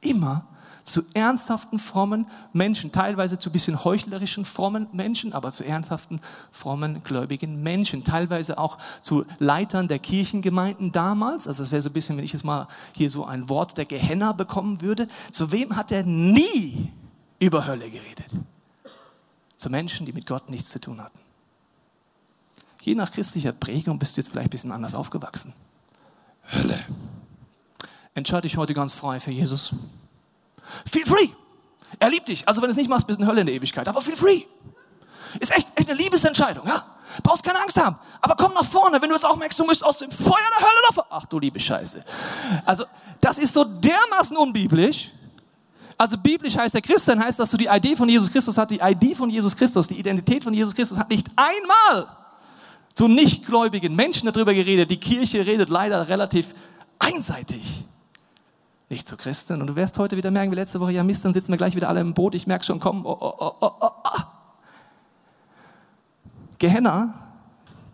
Immer 0.00 0.46
zu 0.84 1.02
ernsthaften, 1.14 1.78
frommen 1.78 2.26
Menschen, 2.52 2.92
teilweise 2.92 3.38
zu 3.38 3.50
bisschen 3.50 3.84
heuchlerischen, 3.84 4.44
frommen 4.44 4.88
Menschen, 4.92 5.32
aber 5.32 5.50
zu 5.50 5.64
ernsthaften, 5.64 6.20
frommen, 6.50 7.02
gläubigen 7.04 7.62
Menschen, 7.62 8.04
teilweise 8.04 8.58
auch 8.58 8.78
zu 9.00 9.24
Leitern 9.38 9.88
der 9.88 9.98
Kirchengemeinden 9.98 10.92
damals, 10.92 11.46
also 11.46 11.62
das 11.62 11.70
wäre 11.70 11.82
so 11.82 11.88
ein 11.88 11.92
bisschen, 11.92 12.16
wenn 12.16 12.24
ich 12.24 12.32
jetzt 12.32 12.44
mal 12.44 12.66
hier 12.96 13.10
so 13.10 13.24
ein 13.24 13.48
Wort 13.48 13.78
der 13.78 13.84
Gehenna 13.84 14.32
bekommen 14.32 14.80
würde, 14.80 15.06
zu 15.30 15.52
wem 15.52 15.76
hat 15.76 15.92
er 15.92 16.02
nie 16.02 16.90
über 17.38 17.66
Hölle 17.66 17.88
geredet? 17.90 18.28
Zu 19.56 19.70
Menschen, 19.70 20.06
die 20.06 20.12
mit 20.12 20.26
Gott 20.26 20.50
nichts 20.50 20.70
zu 20.70 20.80
tun 20.80 21.00
hatten. 21.00 21.21
Je 22.82 22.96
nach 22.96 23.12
christlicher 23.12 23.52
Prägung 23.52 23.96
bist 23.96 24.16
du 24.16 24.20
jetzt 24.20 24.30
vielleicht 24.30 24.48
ein 24.48 24.50
bisschen 24.50 24.72
anders 24.72 24.94
aufgewachsen. 24.94 25.52
Hölle. 26.52 26.78
Entscheide 28.14 28.42
dich 28.42 28.56
heute 28.56 28.74
ganz 28.74 28.92
frei 28.92 29.20
für 29.20 29.30
Jesus. 29.30 29.70
Feel 30.90 31.06
free. 31.06 31.28
Er 32.00 32.10
liebt 32.10 32.26
dich. 32.26 32.46
Also 32.48 32.60
wenn 32.60 32.66
du 32.66 32.72
es 32.72 32.76
nicht 32.76 32.90
machst, 32.90 33.06
bist 33.06 33.20
du 33.20 33.22
in 33.22 33.28
Hölle 33.28 33.42
in 33.42 33.46
der 33.46 33.54
Ewigkeit. 33.54 33.86
Aber 33.86 34.02
feel 34.02 34.16
free. 34.16 34.42
Ist 35.38 35.52
echt, 35.52 35.68
echt 35.76 35.88
eine 35.88 35.98
Liebesentscheidung, 35.98 36.66
ja? 36.66 36.84
Brauchst 37.22 37.44
keine 37.44 37.60
Angst 37.60 37.80
haben. 37.80 37.96
Aber 38.20 38.34
komm 38.34 38.52
nach 38.52 38.64
vorne, 38.64 39.00
wenn 39.00 39.10
du 39.10 39.14
es 39.14 39.22
auch 39.22 39.36
merkst, 39.36 39.58
du 39.60 39.64
musst 39.64 39.84
aus 39.84 39.98
dem 39.98 40.10
Feuer 40.10 40.50
der 40.58 40.66
Hölle 40.66 40.80
davon. 40.88 41.04
Ach 41.08 41.26
du 41.26 41.38
liebe 41.38 41.60
Scheiße. 41.60 42.02
Also, 42.64 42.84
das 43.20 43.38
ist 43.38 43.54
so 43.54 43.64
dermaßen 43.64 44.36
unbiblisch. 44.36 45.12
Also 45.96 46.18
biblisch 46.18 46.56
heißt 46.56 46.74
der 46.74 46.82
Christian 46.82 47.22
heißt, 47.22 47.38
dass 47.38 47.50
du 47.50 47.56
die 47.56 47.66
ID 47.66 47.96
von 47.96 48.08
Jesus 48.08 48.32
Christus 48.32 48.58
hast, 48.58 48.70
die 48.70 48.80
ID 48.80 49.16
von 49.16 49.30
Jesus 49.30 49.54
Christus, 49.54 49.86
die 49.86 50.00
Identität 50.00 50.42
von 50.42 50.52
Jesus 50.52 50.74
Christus 50.74 50.98
hat 50.98 51.08
nicht 51.08 51.28
einmal 51.36 52.21
zu 52.94 53.08
nichtgläubigen 53.08 53.94
Menschen 53.94 54.30
darüber 54.30 54.54
geredet. 54.54 54.90
Die 54.90 55.00
Kirche 55.00 55.46
redet 55.46 55.68
leider 55.68 56.08
relativ 56.08 56.54
einseitig 56.98 57.84
nicht 58.92 59.08
zu 59.08 59.16
Christen. 59.16 59.60
Und 59.60 59.66
du 59.66 59.74
wirst 59.74 59.98
heute 59.98 60.16
wieder 60.16 60.30
merken, 60.30 60.52
wie 60.52 60.56
letzte 60.56 60.78
Woche, 60.78 60.92
ja 60.92 61.02
Mist, 61.02 61.24
dann 61.24 61.32
sitzen 61.32 61.50
wir 61.50 61.56
gleich 61.56 61.74
wieder 61.74 61.88
alle 61.88 62.00
im 62.00 62.14
Boot. 62.14 62.34
Ich 62.34 62.46
merke 62.46 62.64
schon, 62.64 62.78
komm, 62.78 63.04
oh, 63.04 63.16
oh, 63.18 63.34
oh, 63.38 63.54
oh, 63.60 63.70
oh. 63.80 64.22
Gehenna 66.58 67.14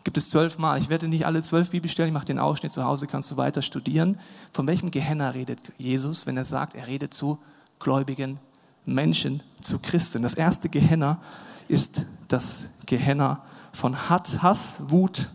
gibt 0.05 0.17
es 0.17 0.28
zwölfmal. 0.28 0.78
Ich 0.78 0.90
werde 0.90 1.09
nicht 1.09 1.25
alle 1.25 1.40
zwölf 1.40 1.71
Bibelstellen, 1.71 2.09
ich 2.09 2.14
mache 2.14 2.26
den 2.26 2.38
Ausschnitt 2.38 2.73
zu 2.73 2.85
Hause, 2.85 3.07
kannst 3.07 3.31
du 3.31 3.37
weiter 3.37 3.62
studieren. 3.62 4.19
Von 4.52 4.67
welchem 4.67 4.90
Gehenna 4.90 5.31
redet 5.31 5.61
Jesus, 5.78 6.26
wenn 6.26 6.37
er 6.37 6.45
sagt, 6.45 6.75
er 6.75 6.87
redet 6.87 7.14
zu 7.14 7.38
gläubigen 7.78 8.38
Menschen, 8.85 9.43
zu 9.61 9.78
Christen? 9.78 10.23
Das 10.23 10.35
erste 10.35 10.69
Gehenna 10.69 11.21
ist 11.69 12.07
das 12.26 12.64
Gehenna 12.87 13.45
von 13.73 14.09
Hass, 14.09 14.77
Wut 14.79 15.29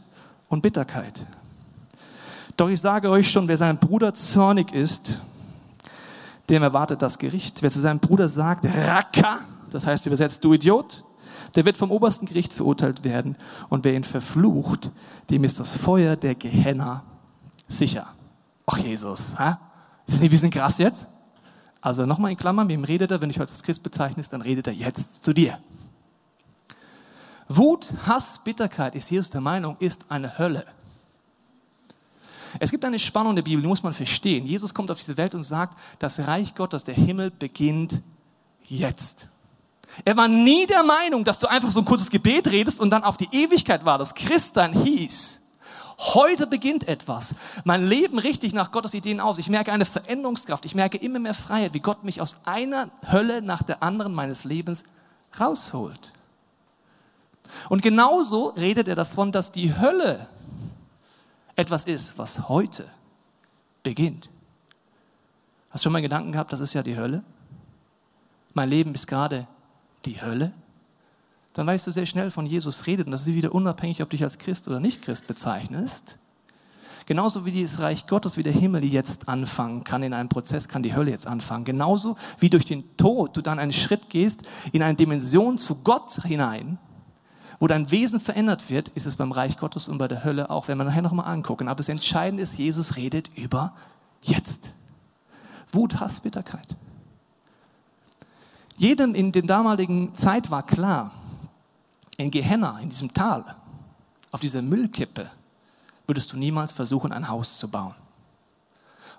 und 0.49 0.61
Bitterkeit. 0.61 1.25
Doch 2.57 2.69
ich 2.69 2.79
sage 2.79 3.09
euch 3.09 3.31
schon, 3.31 3.47
wer 3.47 3.57
seinem 3.57 3.77
Bruder 3.77 4.13
zornig 4.13 4.71
ist, 4.73 5.19
dem 6.49 6.61
erwartet 6.61 7.01
das 7.01 7.17
Gericht. 7.17 7.61
Wer 7.61 7.71
zu 7.71 7.79
seinem 7.79 7.99
Bruder 7.99 8.27
sagt, 8.27 8.65
Raka, 8.65 9.39
das 9.69 9.87
heißt 9.87 10.05
übersetzt, 10.05 10.43
du 10.43 10.53
Idiot, 10.53 11.03
der 11.55 11.65
wird 11.65 11.77
vom 11.77 11.91
obersten 11.91 12.25
Gericht 12.25 12.53
verurteilt 12.53 13.03
werden. 13.03 13.37
Und 13.69 13.83
wer 13.85 13.93
ihn 13.93 14.03
verflucht, 14.03 14.91
dem 15.29 15.43
ist 15.43 15.59
das 15.59 15.69
Feuer 15.69 16.15
der 16.15 16.35
Gehenna 16.35 17.03
sicher. 17.67 18.07
Ach 18.65 18.77
Jesus, 18.77 19.35
hä? 19.37 19.55
ist 20.05 20.15
das 20.15 20.21
nicht 20.21 20.29
ein 20.29 20.31
bisschen 20.31 20.51
krass 20.51 20.77
jetzt? 20.77 21.07
Also 21.81 22.05
nochmal 22.05 22.31
in 22.31 22.37
Klammern, 22.37 22.69
wem 22.69 22.83
redet 22.83 23.11
er, 23.11 23.21
wenn 23.21 23.29
ich 23.29 23.39
heute 23.39 23.51
als 23.51 23.63
Christ 23.63 23.83
bezeichnest, 23.83 24.31
dann 24.31 24.41
redet 24.41 24.67
er 24.67 24.73
jetzt 24.73 25.23
zu 25.23 25.33
dir. 25.33 25.57
Wut, 27.55 27.89
Hass, 28.07 28.39
Bitterkeit, 28.43 28.95
ist 28.95 29.09
Jesus 29.09 29.29
der 29.29 29.41
Meinung, 29.41 29.75
ist 29.79 30.05
eine 30.09 30.37
Hölle. 30.37 30.65
Es 32.59 32.71
gibt 32.71 32.85
eine 32.85 32.99
Spannung 32.99 33.31
in 33.31 33.35
der 33.37 33.43
Bibel, 33.43 33.61
die 33.61 33.67
muss 33.67 33.83
man 33.83 33.93
verstehen. 33.93 34.45
Jesus 34.45 34.73
kommt 34.73 34.91
auf 34.91 34.99
diese 34.99 35.17
Welt 35.17 35.33
und 35.33 35.43
sagt, 35.43 35.77
das 35.99 36.19
Reich 36.27 36.53
Gottes, 36.55 36.83
der 36.83 36.93
Himmel 36.93 37.31
beginnt 37.31 38.01
jetzt. 38.63 39.27
Er 40.05 40.17
war 40.17 40.27
nie 40.27 40.65
der 40.67 40.83
Meinung, 40.83 41.23
dass 41.23 41.39
du 41.39 41.47
einfach 41.47 41.69
so 41.69 41.79
ein 41.79 41.85
kurzes 41.85 42.09
Gebet 42.09 42.47
redest 42.47 42.79
und 42.79 42.89
dann 42.89 43.03
auf 43.03 43.17
die 43.17 43.29
Ewigkeit 43.31 43.85
war, 43.85 43.97
das 43.97 44.15
Christsein 44.15 44.73
hieß. 44.73 45.39
Heute 45.99 46.47
beginnt 46.47 46.87
etwas. 46.87 47.35
Mein 47.65 47.85
Leben 47.85 48.17
richtig 48.17 48.53
nach 48.53 48.71
Gottes 48.71 48.93
Ideen 48.93 49.19
aus. 49.19 49.37
Ich 49.37 49.49
merke 49.49 49.71
eine 49.71 49.85
Veränderungskraft. 49.85 50.65
Ich 50.65 50.73
merke 50.73 50.97
immer 50.97 51.19
mehr 51.19 51.35
Freiheit, 51.35 51.73
wie 51.73 51.79
Gott 51.79 52.03
mich 52.03 52.19
aus 52.19 52.35
einer 52.45 52.89
Hölle 53.11 53.41
nach 53.41 53.61
der 53.61 53.83
anderen 53.83 54.13
meines 54.13 54.43
Lebens 54.43 54.83
rausholt. 55.39 56.12
Und 57.69 57.81
genauso 57.81 58.47
redet 58.49 58.87
er 58.87 58.95
davon, 58.95 59.31
dass 59.31 59.51
die 59.51 59.77
Hölle 59.77 60.27
etwas 61.55 61.85
ist, 61.85 62.17
was 62.17 62.49
heute 62.49 62.85
beginnt. 63.83 64.29
Hast 65.69 65.83
du 65.83 65.85
schon 65.85 65.93
mal 65.93 66.01
Gedanken 66.01 66.31
gehabt, 66.31 66.53
das 66.53 66.59
ist 66.59 66.73
ja 66.73 66.83
die 66.83 66.97
Hölle? 66.97 67.23
Mein 68.53 68.69
Leben 68.69 68.93
ist 68.93 69.07
gerade 69.07 69.47
die 70.05 70.21
Hölle? 70.21 70.51
Dann 71.53 71.67
weißt 71.67 71.85
du 71.85 71.91
sehr 71.91 72.05
schnell, 72.05 72.31
von 72.31 72.45
Jesus 72.45 72.85
redet 72.87 73.07
und 73.07 73.11
das 73.11 73.21
ist 73.21 73.33
wieder 73.33 73.53
unabhängig, 73.53 74.01
ob 74.01 74.09
du 74.09 74.17
dich 74.17 74.23
als 74.23 74.37
Christ 74.37 74.67
oder 74.67 74.79
nicht 74.79 75.01
Christ 75.01 75.27
bezeichnest. 75.27 76.17
Genauso 77.05 77.45
wie 77.45 77.61
das 77.61 77.79
Reich 77.79 78.07
Gottes, 78.07 78.37
wie 78.37 78.43
der 78.43 78.53
Himmel 78.53 78.83
jetzt 78.83 79.27
anfangen 79.27 79.83
kann 79.83 80.03
in 80.03 80.13
einem 80.13 80.29
Prozess, 80.29 80.67
kann 80.67 80.83
die 80.83 80.95
Hölle 80.95 81.11
jetzt 81.11 81.27
anfangen. 81.27 81.65
Genauso 81.65 82.15
wie 82.39 82.49
durch 82.49 82.65
den 82.65 82.95
Tod 82.97 83.35
du 83.35 83.41
dann 83.41 83.59
einen 83.59 83.73
Schritt 83.73 84.09
gehst 84.09 84.47
in 84.71 84.81
eine 84.81 84.95
Dimension 84.95 85.57
zu 85.57 85.75
Gott 85.75 86.11
hinein, 86.23 86.77
wo 87.63 87.67
dein 87.67 87.91
Wesen 87.91 88.19
verändert 88.19 88.69
wird, 88.69 88.89
ist 88.89 89.05
es 89.05 89.15
beim 89.15 89.31
Reich 89.31 89.57
Gottes 89.57 89.87
und 89.87 89.97
bei 89.97 90.09
der 90.09 90.25
Hölle 90.25 90.49
auch, 90.49 90.67
wenn 90.67 90.77
wir 90.77 90.83
nachher 90.83 91.01
nochmal 91.01 91.33
angucken. 91.33 91.69
Aber 91.69 91.77
das 91.77 91.87
Entscheidende 91.87 92.43
ist, 92.43 92.57
Jesus 92.57 92.97
redet 92.97 93.29
über 93.37 93.73
jetzt. 94.21 94.71
Wut, 95.71 96.01
Hass, 96.01 96.19
Bitterkeit. 96.19 96.75
Jedem 98.75 99.15
in 99.15 99.31
der 99.31 99.43
damaligen 99.43 100.13
Zeit 100.13 100.51
war 100.51 100.63
klar, 100.63 101.11
in 102.17 102.31
Gehenna, 102.31 102.79
in 102.81 102.89
diesem 102.89 103.13
Tal, 103.13 103.45
auf 104.33 104.41
dieser 104.41 104.61
Müllkippe, 104.61 105.31
würdest 106.05 106.33
du 106.33 106.37
niemals 106.37 106.73
versuchen, 106.73 107.13
ein 107.13 107.29
Haus 107.29 107.59
zu 107.59 107.69
bauen. 107.69 107.95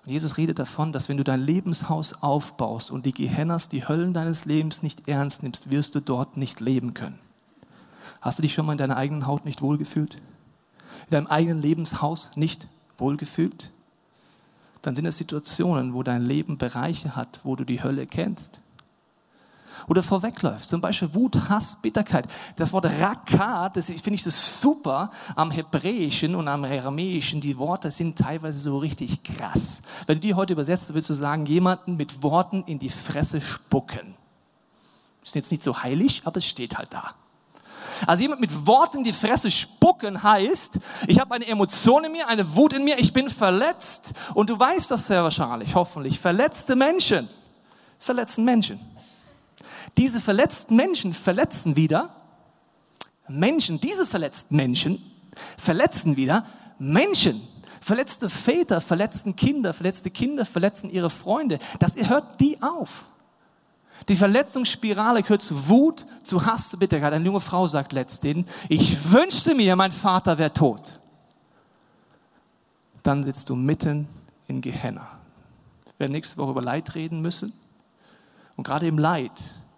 Und 0.05 0.13
Jesus 0.13 0.37
redet 0.37 0.59
davon, 0.59 0.93
dass 0.93 1.09
wenn 1.09 1.17
du 1.17 1.25
dein 1.25 1.41
Lebenshaus 1.41 2.13
aufbaust 2.23 2.91
und 2.91 3.07
die 3.07 3.15
Gehennas, 3.15 3.71
die 3.71 3.89
Höllen 3.89 4.13
deines 4.13 4.45
Lebens 4.45 4.83
nicht 4.83 5.09
ernst 5.09 5.43
nimmst, 5.43 5.71
wirst 5.71 5.95
du 5.95 6.01
dort 6.01 6.37
nicht 6.37 6.61
leben 6.61 6.93
können. 6.93 7.19
Hast 8.25 8.39
du 8.39 8.43
dich 8.43 8.55
schon 8.55 8.65
mal 8.65 8.73
in 8.73 8.79
deiner 8.79 8.97
eigenen 8.97 9.27
Haut 9.27 9.45
nicht 9.45 9.61
wohlgefühlt? 9.61 10.15
In 10.15 11.11
deinem 11.11 11.27
eigenen 11.27 11.61
Lebenshaus 11.61 12.31
nicht 12.37 12.69
wohlgefühlt? 12.97 13.71
Dann 14.81 14.95
sind 14.95 15.05
es 15.05 15.19
Situationen, 15.19 15.93
wo 15.93 16.03
dein 16.03 16.23
Leben 16.23 16.57
Bereiche 16.57 17.17
hat, 17.17 17.41
wo 17.45 17.55
du 17.55 17.65
die 17.65 17.83
Hölle 17.83 18.07
kennst. 18.07 18.63
Oder 19.89 20.03
vorwegläufst. 20.03 20.71
Zum 20.71 20.81
Beispiel 20.81 21.13
Wut, 21.13 21.51
Hass, 21.51 21.77
Bitterkeit. 21.83 22.27
Das 22.57 22.73
Wort 22.73 22.87
Rakat, 22.87 23.77
das 23.77 23.87
finde 23.87 24.15
ich 24.15 24.23
das 24.23 24.59
super 24.59 25.11
am 25.37 25.51
Hebräischen 25.51 26.35
und 26.35 26.49
am 26.49 26.65
Aramäischen. 26.65 27.43
Die 27.43 27.59
Worte 27.59 27.91
sind 27.91 28.17
teilweise 28.17 28.59
so 28.59 28.79
richtig 28.79 29.23
krass. 29.23 29.83
Wenn 30.07 30.17
du 30.17 30.29
die 30.29 30.33
heute 30.33 30.55
übersetzt, 30.55 30.89
würdest 30.89 31.11
du 31.11 31.15
sagen, 31.15 31.45
jemanden 31.45 31.99
mit 31.99 32.23
Worten 32.23 32.65
in 32.65 32.79
die 32.79 32.89
Fresse 32.89 33.43
spucken. 33.43 34.15
Ist 35.23 35.35
jetzt 35.35 35.51
nicht 35.51 35.63
so 35.63 35.83
heilig, 35.83 36.23
aber 36.25 36.39
es 36.39 36.47
steht 36.47 36.79
halt 36.79 36.95
da. 36.95 37.15
Also 38.07 38.23
jemand 38.23 38.41
mit 38.41 38.67
Worten 38.67 39.05
die 39.05 39.13
Fresse 39.13 39.51
spucken 39.51 40.23
heißt, 40.23 40.79
ich 41.07 41.19
habe 41.21 41.35
eine 41.35 41.47
Emotion 41.47 42.05
in 42.05 42.13
mir, 42.13 42.29
eine 42.29 42.55
Wut 42.57 42.73
in 42.73 42.85
mir, 42.85 42.99
ich 42.99 43.13
bin 43.13 43.29
verletzt. 43.29 44.13
Und 44.35 44.51
du 44.51 44.59
weißt 44.59 44.91
das 44.91 45.07
sehr 45.07 45.23
wahrscheinlich, 45.23 45.75
hoffentlich. 45.75 46.21
Verletzte 46.21 46.77
Menschen 46.77 47.29
verletzen 47.99 48.45
Menschen. 48.45 48.81
Diese 49.97 50.21
verletzten 50.21 50.77
Menschen 50.77 51.13
verletzen 51.13 51.77
wieder 51.77 52.15
Menschen. 53.29 53.81
Diese 53.81 54.07
verletzten 54.07 54.57
Menschen 54.57 55.03
verletzen 55.57 56.17
wieder 56.17 56.45
Menschen. 56.79 57.41
Verletzte 57.81 58.31
Väter 58.31 58.81
verletzen 58.81 59.37
Kinder, 59.37 59.75
verletzte 59.75 60.11
Kinder 60.11 60.47
verletzen 60.47 60.89
ihre 60.91 61.11
Freunde. 61.11 61.59
Das 61.79 61.95
hört 61.97 62.41
die 62.41 62.61
auf. 62.63 63.05
Die 64.09 64.17
Verletzungsspirale 64.17 65.23
gehört 65.23 65.43
zu 65.43 65.69
Wut, 65.69 66.05
zu 66.23 66.45
Hass, 66.45 66.69
zu 66.69 66.79
Bitterkeit. 66.79 67.13
Eine 67.13 67.25
junge 67.25 67.41
Frau 67.41 67.67
sagt 67.69 67.93
letztendlich, 67.93 68.55
ich 68.69 69.13
wünschte 69.13 69.55
mir, 69.55 69.77
mein 69.77 69.93
Vater 69.93 70.37
wäre 70.39 70.53
tot. 70.53 71.01
Dann 73.03 73.23
sitzt 73.23 73.49
du 73.49 73.55
mitten 73.55 74.09
in 74.47 74.61
Gehenna. 74.61 75.07
Wir 75.85 76.01
werden 76.01 76.13
nächste 76.13 76.37
Woche 76.37 76.51
über 76.51 76.63
Leid 76.63 76.95
reden 76.95 77.21
müssen. 77.21 77.53
Und 78.57 78.65
gerade 78.65 78.87
im 78.87 78.99
Leid 78.99 79.33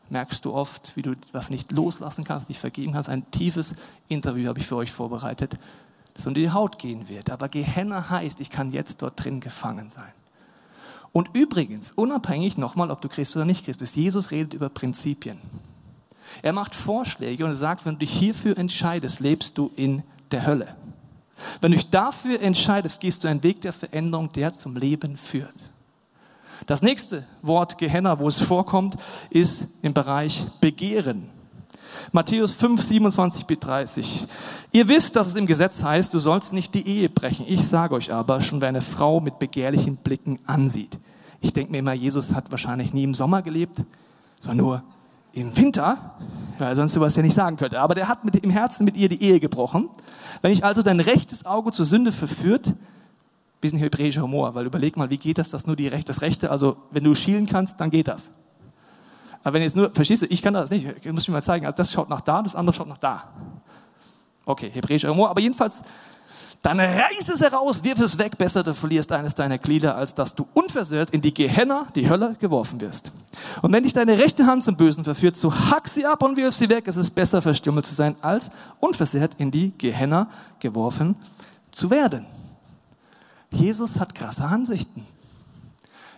merkst 0.09 0.45
du 0.45 0.55
oft, 0.55 0.97
wie 0.97 1.03
du 1.03 1.15
was 1.33 1.51
nicht 1.51 1.73
loslassen 1.73 2.25
kannst, 2.25 2.49
nicht 2.49 2.61
vergeben 2.61 2.93
kannst. 2.93 3.09
Ein 3.09 3.31
tiefes 3.31 3.75
Interview 4.09 4.49
habe 4.49 4.61
ich 4.61 4.67
für 4.67 4.77
euch 4.77 4.93
vorbereitet, 4.93 5.55
das 6.15 6.27
unter 6.27 6.41
die 6.41 6.51
Haut 6.51 6.79
gehen 6.79 7.09
wird. 7.09 7.31
Aber 7.31 7.49
Gehenna 7.49 8.09
heißt, 8.09 8.41
ich 8.41 8.51
kann 8.51 8.71
jetzt 8.71 9.03
dort 9.03 9.23
drin 9.23 9.41
gefangen 9.41 9.89
sein. 9.89 10.13
Und 11.17 11.31
übrigens, 11.35 11.93
unabhängig 11.95 12.59
nochmal, 12.59 12.91
ob 12.91 13.01
du 13.01 13.09
Christ 13.09 13.35
oder 13.37 13.47
nicht 13.47 13.65
Christ 13.65 13.79
bist, 13.79 13.97
Jesus 13.97 14.33
redet 14.33 14.53
über 14.53 14.69
Prinzipien. 14.69 15.39
Er 16.43 16.53
macht 16.53 16.75
Vorschläge 16.75 17.47
und 17.47 17.55
sagt, 17.55 17.87
wenn 17.87 17.95
du 17.95 18.01
dich 18.01 18.11
hierfür 18.11 18.59
entscheidest, 18.59 19.21
lebst 19.21 19.57
du 19.57 19.73
in 19.77 20.03
der 20.31 20.47
Hölle. 20.47 20.77
Wenn 21.63 21.73
du 21.73 21.79
dich 21.79 21.89
dafür 21.89 22.43
entscheidest, 22.43 23.01
gehst 23.01 23.25
du 23.25 23.29
einen 23.29 23.43
Weg 23.43 23.63
der 23.63 23.73
Veränderung, 23.73 24.31
der 24.33 24.53
zum 24.53 24.77
Leben 24.77 25.17
führt. 25.17 25.55
Das 26.67 26.83
nächste 26.83 27.27
Wort 27.41 27.79
Gehenna, 27.79 28.19
wo 28.19 28.29
es 28.29 28.39
vorkommt, 28.39 28.97
ist 29.31 29.69
im 29.81 29.95
Bereich 29.95 30.45
Begehren. 30.61 31.31
Matthäus 32.13 32.53
5, 32.53 32.83
27 32.83 33.47
bis 33.47 33.59
30. 33.61 34.27
Ihr 34.73 34.89
wisst, 34.89 35.17
dass 35.17 35.29
es 35.29 35.35
im 35.35 35.47
Gesetz 35.47 35.83
heißt, 35.83 36.13
du 36.13 36.19
sollst 36.19 36.53
nicht 36.53 36.75
die 36.75 36.87
Ehe 36.87 37.09
brechen. 37.09 37.47
Ich 37.49 37.67
sage 37.67 37.95
euch 37.95 38.13
aber, 38.13 38.41
schon 38.41 38.61
wer 38.61 38.69
eine 38.69 38.81
Frau 38.81 39.21
mit 39.21 39.39
begehrlichen 39.39 39.97
Blicken 39.97 40.39
ansieht. 40.47 40.99
Ich 41.41 41.53
denke 41.53 41.73
mir 41.73 41.79
immer, 41.79 41.93
Jesus 41.93 42.35
hat 42.35 42.51
wahrscheinlich 42.51 42.95
nie 42.95 43.05
im 43.05 43.15
Sommer 43.15 43.43
gelebt, 43.43 43.85
sondern 44.41 44.67
nur 44.67 44.83
im 45.33 45.55
Winter, 45.57 46.15
weil 46.59 46.75
sonst 46.75 46.95
sowas 46.95 47.15
ja 47.15 47.23
nicht 47.23 47.35
sagen 47.35 47.57
könnte. 47.57 47.79
Aber 47.81 47.95
der 47.95 48.09
hat 48.09 48.25
mit, 48.25 48.37
im 48.37 48.51
Herzen 48.51 48.85
mit 48.85 48.97
ihr 48.97 49.09
die 49.09 49.23
Ehe 49.23 49.39
gebrochen. 49.39 49.91
Wenn 50.41 50.53
ich 50.53 50.65
also 50.65 50.83
dein 50.83 51.01
rechtes 51.01 51.45
Auge 51.45 51.73
zur 51.73 51.85
Sünde 51.85 52.11
verführt, 52.11 52.73
bisschen 53.61 53.79
hebräischer 53.79 54.23
Humor, 54.23 54.55
weil 54.55 54.67
überleg 54.67 54.97
mal, 54.97 55.11
wie 55.11 55.17
geht 55.17 55.39
das, 55.39 55.49
dass 55.49 55.67
nur 55.67 55.77
die 55.77 55.89
Rechte, 55.89 56.07
das 56.07 56.23
Rechte, 56.23 56.51
also 56.51 56.77
wenn 56.91 57.05
du 57.05 57.15
schielen 57.15 57.47
kannst, 57.47 57.81
dann 57.81 57.91
geht 57.91 58.09
das. 58.09 58.31
Aber 59.47 59.55
wenn 59.55 59.63
jetzt 59.63 59.77
nur, 59.77 59.93
verstehst 59.95 60.23
du, 60.23 60.27
ich 60.27 60.43
kann 60.43 60.55
das 60.55 60.71
nicht, 60.71 60.89
ich 61.05 61.13
muss 61.13 61.29
mir 61.29 61.35
mal 61.35 61.41
zeigen, 61.41 61.67
also 61.67 61.77
das 61.77 61.93
schaut 61.93 62.09
nach 62.09 62.21
da, 62.21 62.43
das 62.43 62.57
andere 62.57 62.75
schaut 62.75 62.89
nach 62.89 62.99
da. 62.99 63.29
Okay, 64.45 64.73
hebräischer 64.75 65.09
Humor, 65.09 65.31
aber 65.31 65.41
jedenfalls, 65.41 65.83
dann 66.63 66.81
reiß 66.81 67.29
es 67.33 67.41
heraus, 67.43 67.85
wirf 67.85 68.01
es 68.01 68.19
weg, 68.19 68.37
besser 68.37 68.65
du 68.65 68.75
verlierst 68.75 69.13
eines 69.13 69.37
deiner 69.37 69.59
Glieder, 69.59 69.95
als 69.95 70.15
dass 70.15 70.35
du 70.35 70.49
unversehrt 70.53 71.11
in 71.11 71.21
die 71.21 71.33
Gehenna, 71.33 71.87
die 71.95 72.11
Hölle, 72.11 72.35
geworfen 72.41 72.81
wirst. 72.81 73.13
Und 73.63 73.73
wenn 73.73 73.85
dich 73.85 73.93
deine 73.93 74.19
rechte 74.19 74.47
Hand 74.47 74.65
zum 74.65 74.77
Bösen 74.77 75.05
verführt, 75.05 75.37
so 75.37 75.55
hack 75.55 75.87
sie 75.87 76.05
ab 76.05 76.25
und 76.25 76.37
wirf 76.37 76.53
sie 76.53 76.69
weg. 76.69 76.89
Es 76.89 76.97
ist 76.97 77.11
besser, 77.11 77.41
verstümmelt 77.41 77.87
zu 77.87 77.95
sein, 77.95 78.17
als 78.23 78.51
unversehrt 78.81 79.35
in 79.39 79.53
die 79.53 79.71
Gehenna 79.79 80.29
geworfen 80.59 81.15
zu 81.71 81.89
werden. 81.89 82.27
Jesus 83.53 84.01
hat 84.01 84.13
krasse 84.13 84.43
Ansichten. 84.43 85.07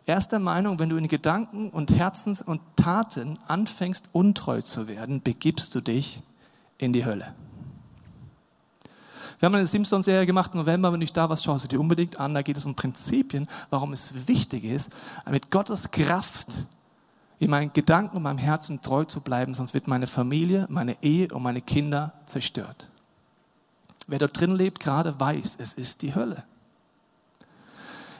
Er 0.09 0.17
ist 0.17 0.29
der 0.29 0.39
Meinung, 0.39 0.79
wenn 0.79 0.89
du 0.89 0.97
in 0.97 1.07
Gedanken 1.07 1.69
und 1.69 1.95
Herzens 1.95 2.41
und 2.41 2.63
Taten 2.77 3.39
anfängst, 3.47 4.09
untreu 4.13 4.63
zu 4.63 4.89
werden, 4.89 5.21
begibst 5.21 5.75
du 5.75 5.83
dich 5.83 6.23
in 6.79 6.95
die 6.95 7.05
Hölle. 7.05 7.35
Wir 9.39 9.47
haben 9.47 9.55
eine 9.55 9.67
Simpsons-Serie 9.67 10.25
gemacht 10.25 10.55
im 10.55 10.61
November. 10.61 10.91
Wenn 10.95 11.01
du 11.01 11.07
da 11.13 11.29
warst, 11.29 11.45
schau 11.45 11.59
sie 11.59 11.69
dir 11.69 11.79
unbedingt 11.79 12.19
an. 12.19 12.33
Da 12.33 12.41
geht 12.41 12.57
es 12.57 12.65
um 12.65 12.75
Prinzipien, 12.75 13.47
warum 13.69 13.93
es 13.93 14.27
wichtig 14.27 14.65
ist, 14.65 14.89
mit 15.31 15.51
Gottes 15.51 15.91
Kraft 15.91 16.57
in 17.39 17.51
meinen 17.51 17.75
Gedanken 17.75 18.17
und 18.17 18.23
meinem 18.23 18.39
Herzen 18.39 18.81
treu 18.81 19.05
zu 19.05 19.21
bleiben, 19.21 19.53
sonst 19.53 19.75
wird 19.75 19.89
meine 19.89 20.07
Familie, 20.07 20.65
meine 20.71 20.97
Ehe 21.03 21.29
und 21.35 21.43
meine 21.43 21.61
Kinder 21.61 22.15
zerstört. 22.25 22.89
Wer 24.07 24.21
dort 24.21 24.41
drin 24.41 24.53
lebt, 24.53 24.81
gerade 24.81 25.21
weiß, 25.21 25.57
es 25.61 25.75
ist 25.75 26.01
die 26.01 26.15
Hölle. 26.15 26.45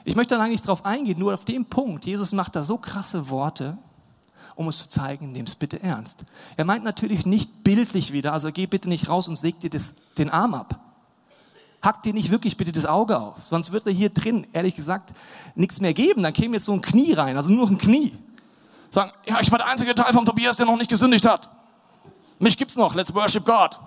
Ich 0.05 0.15
möchte 0.15 0.35
da 0.35 0.41
eigentlich 0.41 0.61
drauf 0.61 0.85
eingehen, 0.85 1.19
nur 1.19 1.33
auf 1.33 1.45
den 1.45 1.65
Punkt. 1.65 2.05
Jesus 2.05 2.31
macht 2.31 2.55
da 2.55 2.63
so 2.63 2.77
krasse 2.77 3.29
Worte, 3.29 3.77
um 4.55 4.67
es 4.67 4.77
zu 4.77 4.89
zeigen, 4.89 5.31
nimm 5.31 5.45
es 5.45 5.55
bitte 5.55 5.81
ernst. 5.81 6.23
Er 6.57 6.65
meint 6.65 6.83
natürlich 6.83 7.25
nicht 7.25 7.63
bildlich 7.63 8.11
wieder, 8.11 8.33
also 8.33 8.51
geh 8.51 8.67
bitte 8.67 8.89
nicht 8.89 9.09
raus 9.09 9.27
und 9.27 9.35
säg 9.35 9.59
dir 9.59 9.69
das, 9.69 9.93
den 10.17 10.29
Arm 10.29 10.53
ab. 10.53 10.79
Hack 11.81 12.03
dir 12.03 12.13
nicht 12.13 12.29
wirklich 12.29 12.57
bitte 12.57 12.73
das 12.73 12.85
Auge 12.85 13.17
auf, 13.17 13.41
sonst 13.41 13.71
wird 13.71 13.85
er 13.87 13.93
hier 13.93 14.09
drin, 14.09 14.45
ehrlich 14.51 14.75
gesagt, 14.75 15.13
nichts 15.55 15.79
mehr 15.79 15.93
geben. 15.93 16.23
Dann 16.23 16.33
käme 16.33 16.55
jetzt 16.55 16.65
so 16.65 16.73
ein 16.73 16.81
Knie 16.81 17.13
rein, 17.13 17.37
also 17.37 17.49
nur 17.49 17.65
noch 17.65 17.71
ein 17.71 17.77
Knie. 17.77 18.13
Sagen, 18.89 19.11
ja, 19.25 19.39
ich 19.39 19.51
war 19.51 19.59
der 19.59 19.67
einzige 19.67 19.95
Teil 19.95 20.11
vom 20.13 20.25
Tobias, 20.25 20.55
der 20.55 20.65
noch 20.65 20.77
nicht 20.77 20.89
gesündigt 20.89 21.25
hat. 21.25 21.49
Mich 22.39 22.57
gibt's 22.57 22.75
noch, 22.75 22.95
let's 22.95 23.13
worship 23.13 23.45
God. 23.45 23.79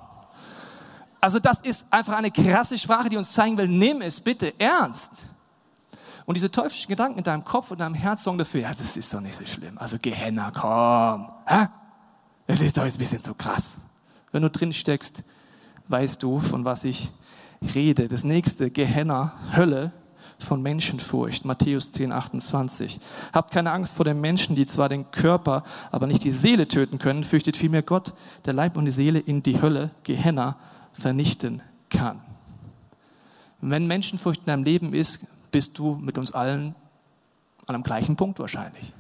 Also 1.21 1.39
das 1.39 1.61
ist 1.61 1.87
einfach 1.91 2.15
eine 2.15 2.31
krasse 2.31 2.79
Sprache, 2.79 3.09
die 3.09 3.17
uns 3.17 3.33
zeigen 3.33 3.57
will, 3.57 3.69
nimm 3.69 4.01
es 4.03 4.21
bitte 4.21 4.59
ernst. 4.59 5.32
Und 6.25 6.37
diese 6.37 6.51
teuflischen 6.51 6.89
Gedanken 6.89 7.19
in 7.19 7.25
deinem 7.25 7.45
Kopf 7.45 7.71
und 7.71 7.81
deinem 7.81 7.95
Herz 7.95 8.23
sorgen 8.23 8.39
dafür, 8.39 8.61
ja, 8.61 8.71
das 8.71 8.97
ist 8.97 9.13
doch 9.13 9.21
nicht 9.21 9.37
so 9.37 9.45
schlimm. 9.45 9.79
Also 9.79 9.99
Gehenna, 10.01 10.51
komm. 10.51 11.29
Hä? 11.47 11.67
Es 12.47 12.61
ist 12.61 12.77
doch 12.77 12.85
jetzt 12.85 12.97
ein 12.97 12.99
bisschen 12.99 13.23
zu 13.23 13.35
krass. 13.35 13.79
Wenn 14.31 14.43
du 14.43 14.51
drin 14.51 14.73
steckst, 14.73 15.25
weißt 15.89 16.23
du, 16.23 16.39
von 16.39 16.65
was 16.65 16.85
ich 16.85 17.11
rede. 17.75 18.09
Das 18.09 18.25
nächste, 18.25 18.71
Gehenna, 18.71 19.33
Hölle, 19.55 19.93
von 20.43 20.63
Menschenfurcht. 20.63 21.45
Matthäus 21.45 21.93
10, 21.93 22.13
28. 22.13 23.01
Habt 23.33 23.53
keine 23.53 23.73
Angst 23.73 23.95
vor 23.95 24.05
den 24.05 24.21
Menschen, 24.21 24.57
die 24.57 24.67
zwar 24.67 24.89
den 24.89 25.11
Körper, 25.11 25.63
aber 25.91 26.07
nicht 26.07 26.25
die 26.25 26.31
Seele 26.31 26.69
töten 26.69 26.99
können. 26.99 27.25
Fürchtet 27.25 27.57
vielmehr 27.57 27.83
Gott, 27.83 28.15
der 28.45 28.53
Leib 28.53 28.77
und 28.77 28.85
die 28.85 28.91
Seele 28.91 29.19
in 29.19 29.43
die 29.43 29.61
Hölle, 29.63 29.91
Gehenna, 30.03 30.57
vernichten 30.93 31.63
kann. 31.91 32.21
Wenn 33.61 33.87
Menschenfurcht 33.87 34.41
in 34.41 34.47
deinem 34.47 34.65
Leben 34.65 34.93
ist, 34.93 35.21
bist 35.53 35.79
du 35.79 35.95
mit 35.95 36.19
uns 36.19 36.33
allen 36.33 36.75
an 37.67 37.77
einem 37.77 37.85
gleichen 37.85 38.17
Punkt 38.17 38.41
wahrscheinlich. 38.41 38.93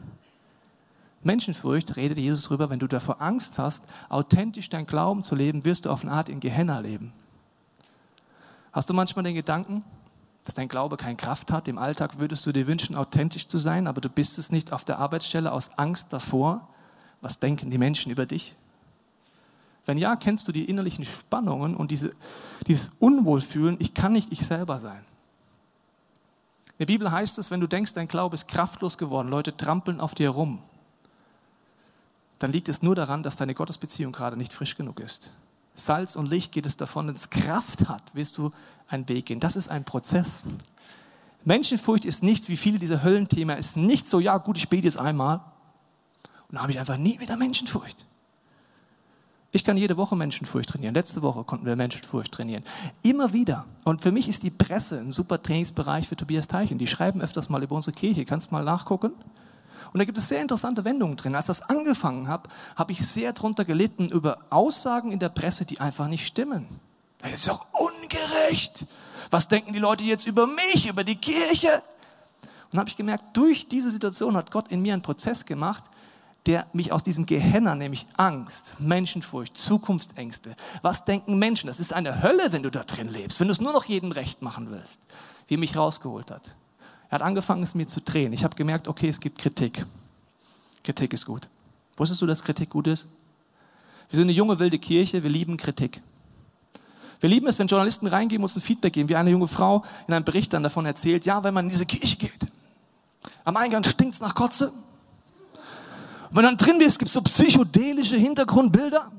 Menschenfurcht, 1.24 1.96
redet 1.96 2.18
Jesus 2.18 2.44
drüber, 2.44 2.70
wenn 2.70 2.78
du 2.78 2.86
davor 2.86 3.20
Angst 3.20 3.58
hast, 3.58 3.84
authentisch 4.08 4.68
dein 4.68 4.86
Glauben 4.86 5.22
zu 5.22 5.34
leben, 5.34 5.64
wirst 5.64 5.84
du 5.84 5.90
auf 5.90 6.02
eine 6.02 6.12
Art 6.12 6.28
in 6.28 6.40
Gehenna 6.40 6.78
leben. 6.78 7.12
Hast 8.72 8.88
du 8.88 8.94
manchmal 8.94 9.24
den 9.24 9.34
Gedanken, 9.34 9.84
dass 10.44 10.54
dein 10.54 10.68
Glaube 10.68 10.96
keine 10.96 11.16
Kraft 11.16 11.52
hat? 11.52 11.68
Im 11.68 11.78
Alltag 11.78 12.18
würdest 12.18 12.44
du 12.46 12.52
dir 12.52 12.66
wünschen, 12.66 12.96
authentisch 12.96 13.46
zu 13.46 13.58
sein, 13.58 13.86
aber 13.86 14.00
du 14.00 14.08
bist 14.08 14.38
es 14.38 14.50
nicht 14.50 14.72
auf 14.72 14.84
der 14.84 14.98
Arbeitsstelle 14.98 15.52
aus 15.52 15.70
Angst 15.76 16.12
davor. 16.12 16.68
Was 17.20 17.38
denken 17.38 17.70
die 17.70 17.78
Menschen 17.78 18.10
über 18.10 18.26
dich? 18.26 18.56
Wenn 19.84 19.98
ja, 19.98 20.16
kennst 20.16 20.48
du 20.48 20.52
die 20.52 20.64
innerlichen 20.64 21.04
Spannungen 21.04 21.76
und 21.76 21.90
diese, 21.90 22.14
dieses 22.66 22.90
Unwohlfühlen, 22.98 23.76
ich 23.80 23.94
kann 23.94 24.12
nicht 24.12 24.32
ich 24.32 24.44
selber 24.44 24.78
sein. 24.78 25.02
In 26.78 26.86
der 26.86 26.86
Bibel 26.86 27.10
heißt 27.10 27.38
es, 27.38 27.50
wenn 27.50 27.60
du 27.60 27.66
denkst, 27.66 27.92
dein 27.92 28.08
Glaube 28.08 28.34
ist 28.34 28.48
kraftlos 28.48 28.98
geworden, 28.98 29.28
Leute 29.28 29.56
trampeln 29.56 30.00
auf 30.00 30.14
dir 30.14 30.30
rum, 30.30 30.62
dann 32.38 32.50
liegt 32.50 32.68
es 32.68 32.82
nur 32.82 32.96
daran, 32.96 33.22
dass 33.22 33.36
deine 33.36 33.54
Gottesbeziehung 33.54 34.12
gerade 34.12 34.36
nicht 34.36 34.52
frisch 34.52 34.76
genug 34.76 34.98
ist. 34.98 35.30
Salz 35.74 36.16
und 36.16 36.28
Licht 36.28 36.52
geht 36.52 36.66
es 36.66 36.76
davon, 36.76 37.06
wenn 37.06 37.14
es 37.14 37.30
Kraft 37.30 37.88
hat, 37.88 38.14
wirst 38.14 38.36
du 38.36 38.50
einen 38.88 39.08
Weg 39.08 39.26
gehen. 39.26 39.40
Das 39.40 39.56
ist 39.56 39.68
ein 39.68 39.84
Prozess. 39.84 40.44
Menschenfurcht 41.44 42.04
ist 42.04 42.22
nichts, 42.22 42.48
wie 42.48 42.56
viele 42.56 42.78
dieser 42.78 43.02
Höllenthema, 43.02 43.54
ist 43.54 43.76
nicht 43.76 44.06
so, 44.06 44.20
ja 44.20 44.38
gut, 44.38 44.56
ich 44.56 44.68
bete 44.68 44.86
jetzt 44.86 44.98
einmal 44.98 45.36
und 46.48 46.54
dann 46.54 46.62
habe 46.62 46.72
ich 46.72 46.78
einfach 46.78 46.96
nie 46.96 47.18
wieder 47.20 47.36
Menschenfurcht. 47.36 48.04
Ich 49.54 49.64
kann 49.64 49.76
jede 49.76 49.98
Woche 49.98 50.16
Menschenfurcht 50.16 50.70
trainieren. 50.70 50.94
Letzte 50.94 51.20
Woche 51.20 51.44
konnten 51.44 51.66
wir 51.66 51.76
Menschenfurcht 51.76 52.32
trainieren. 52.32 52.64
Immer 53.02 53.34
wieder. 53.34 53.66
Und 53.84 54.00
für 54.00 54.10
mich 54.10 54.26
ist 54.26 54.42
die 54.42 54.50
Presse 54.50 54.98
ein 54.98 55.12
super 55.12 55.42
Trainingsbereich 55.42 56.08
für 56.08 56.16
Tobias 56.16 56.48
Teichen. 56.48 56.78
Die 56.78 56.86
schreiben 56.86 57.20
öfters 57.20 57.50
mal 57.50 57.62
über 57.62 57.76
unsere 57.76 57.94
Kirche. 57.94 58.24
Kannst 58.24 58.50
mal 58.50 58.64
nachgucken. 58.64 59.12
Und 59.92 59.98
da 59.98 60.06
gibt 60.06 60.16
es 60.16 60.30
sehr 60.30 60.40
interessante 60.40 60.86
Wendungen 60.86 61.18
drin. 61.18 61.34
Als 61.34 61.46
das 61.46 61.60
angefangen 61.60 62.28
habe, 62.28 62.48
habe 62.76 62.92
ich 62.92 63.06
sehr 63.06 63.34
drunter 63.34 63.66
gelitten 63.66 64.08
über 64.08 64.38
Aussagen 64.48 65.12
in 65.12 65.18
der 65.18 65.28
Presse, 65.28 65.66
die 65.66 65.80
einfach 65.80 66.08
nicht 66.08 66.26
stimmen. 66.26 66.66
Das 67.18 67.34
ist 67.34 67.46
doch 67.46 67.66
ungerecht. 67.72 68.86
Was 69.30 69.48
denken 69.48 69.74
die 69.74 69.78
Leute 69.78 70.04
jetzt 70.04 70.26
über 70.26 70.46
mich, 70.46 70.88
über 70.88 71.04
die 71.04 71.16
Kirche? 71.16 71.82
Und 72.72 72.78
habe 72.78 72.88
ich 72.88 72.96
gemerkt, 72.96 73.36
durch 73.36 73.68
diese 73.68 73.90
Situation 73.90 74.34
hat 74.34 74.50
Gott 74.50 74.68
in 74.68 74.80
mir 74.80 74.94
einen 74.94 75.02
Prozess 75.02 75.44
gemacht, 75.44 75.84
der 76.46 76.66
mich 76.72 76.92
aus 76.92 77.02
diesem 77.02 77.26
Gehenna, 77.26 77.74
nämlich 77.74 78.06
Angst, 78.16 78.74
Menschenfurcht, 78.78 79.56
Zukunftsängste, 79.56 80.56
was 80.82 81.04
denken 81.04 81.38
Menschen? 81.38 81.68
Das 81.68 81.78
ist 81.78 81.92
eine 81.92 82.22
Hölle, 82.22 82.52
wenn 82.52 82.62
du 82.62 82.70
da 82.70 82.82
drin 82.82 83.08
lebst, 83.08 83.38
wenn 83.38 83.48
du 83.48 83.52
es 83.52 83.60
nur 83.60 83.72
noch 83.72 83.84
jedem 83.84 84.10
recht 84.12 84.42
machen 84.42 84.70
willst, 84.70 84.98
wie 85.46 85.54
er 85.54 85.58
mich 85.58 85.76
rausgeholt 85.76 86.30
hat. 86.30 86.56
Er 87.08 87.16
hat 87.16 87.22
angefangen, 87.22 87.62
es 87.62 87.74
mir 87.74 87.86
zu 87.86 88.00
drehen. 88.00 88.32
Ich 88.32 88.42
habe 88.42 88.56
gemerkt, 88.56 88.88
okay, 88.88 89.08
es 89.08 89.20
gibt 89.20 89.38
Kritik. 89.38 89.84
Kritik 90.82 91.12
ist 91.12 91.26
gut. 91.26 91.48
Wusstest 91.96 92.22
du, 92.22 92.26
dass 92.26 92.42
Kritik 92.42 92.70
gut 92.70 92.86
ist? 92.86 93.06
Wir 94.08 94.16
sind 94.16 94.24
eine 94.24 94.32
junge, 94.32 94.58
wilde 94.58 94.78
Kirche, 94.78 95.22
wir 95.22 95.30
lieben 95.30 95.56
Kritik. 95.56 96.02
Wir 97.20 97.28
lieben 97.28 97.46
es, 97.46 97.58
wenn 97.58 97.68
Journalisten 97.68 98.08
reingehen, 98.08 98.42
uns 98.42 98.56
ein 98.56 98.60
Feedback 98.60 98.94
geben, 98.94 99.08
wie 99.08 99.14
eine 99.14 99.30
junge 99.30 99.46
Frau 99.46 99.84
in 100.08 100.14
einem 100.14 100.24
Bericht 100.24 100.52
dann 100.52 100.64
davon 100.64 100.86
erzählt, 100.86 101.24
ja, 101.24 101.44
wenn 101.44 101.54
man 101.54 101.66
in 101.66 101.70
diese 101.70 101.86
Kirche 101.86 102.16
geht, 102.16 102.46
am 103.44 103.56
Eingang 103.56 103.84
stinkt 103.84 104.14
es 104.14 104.20
nach 104.20 104.34
Kotze. 104.34 104.72
Und 106.32 106.36
wenn 106.36 106.44
du 106.44 106.48
dann 106.48 106.56
drin 106.56 106.78
bist, 106.78 106.98
gibt 106.98 107.10
es 107.10 107.12
so 107.12 107.20
psychedelische 107.20 108.16
Hintergrundbilder. 108.16 109.10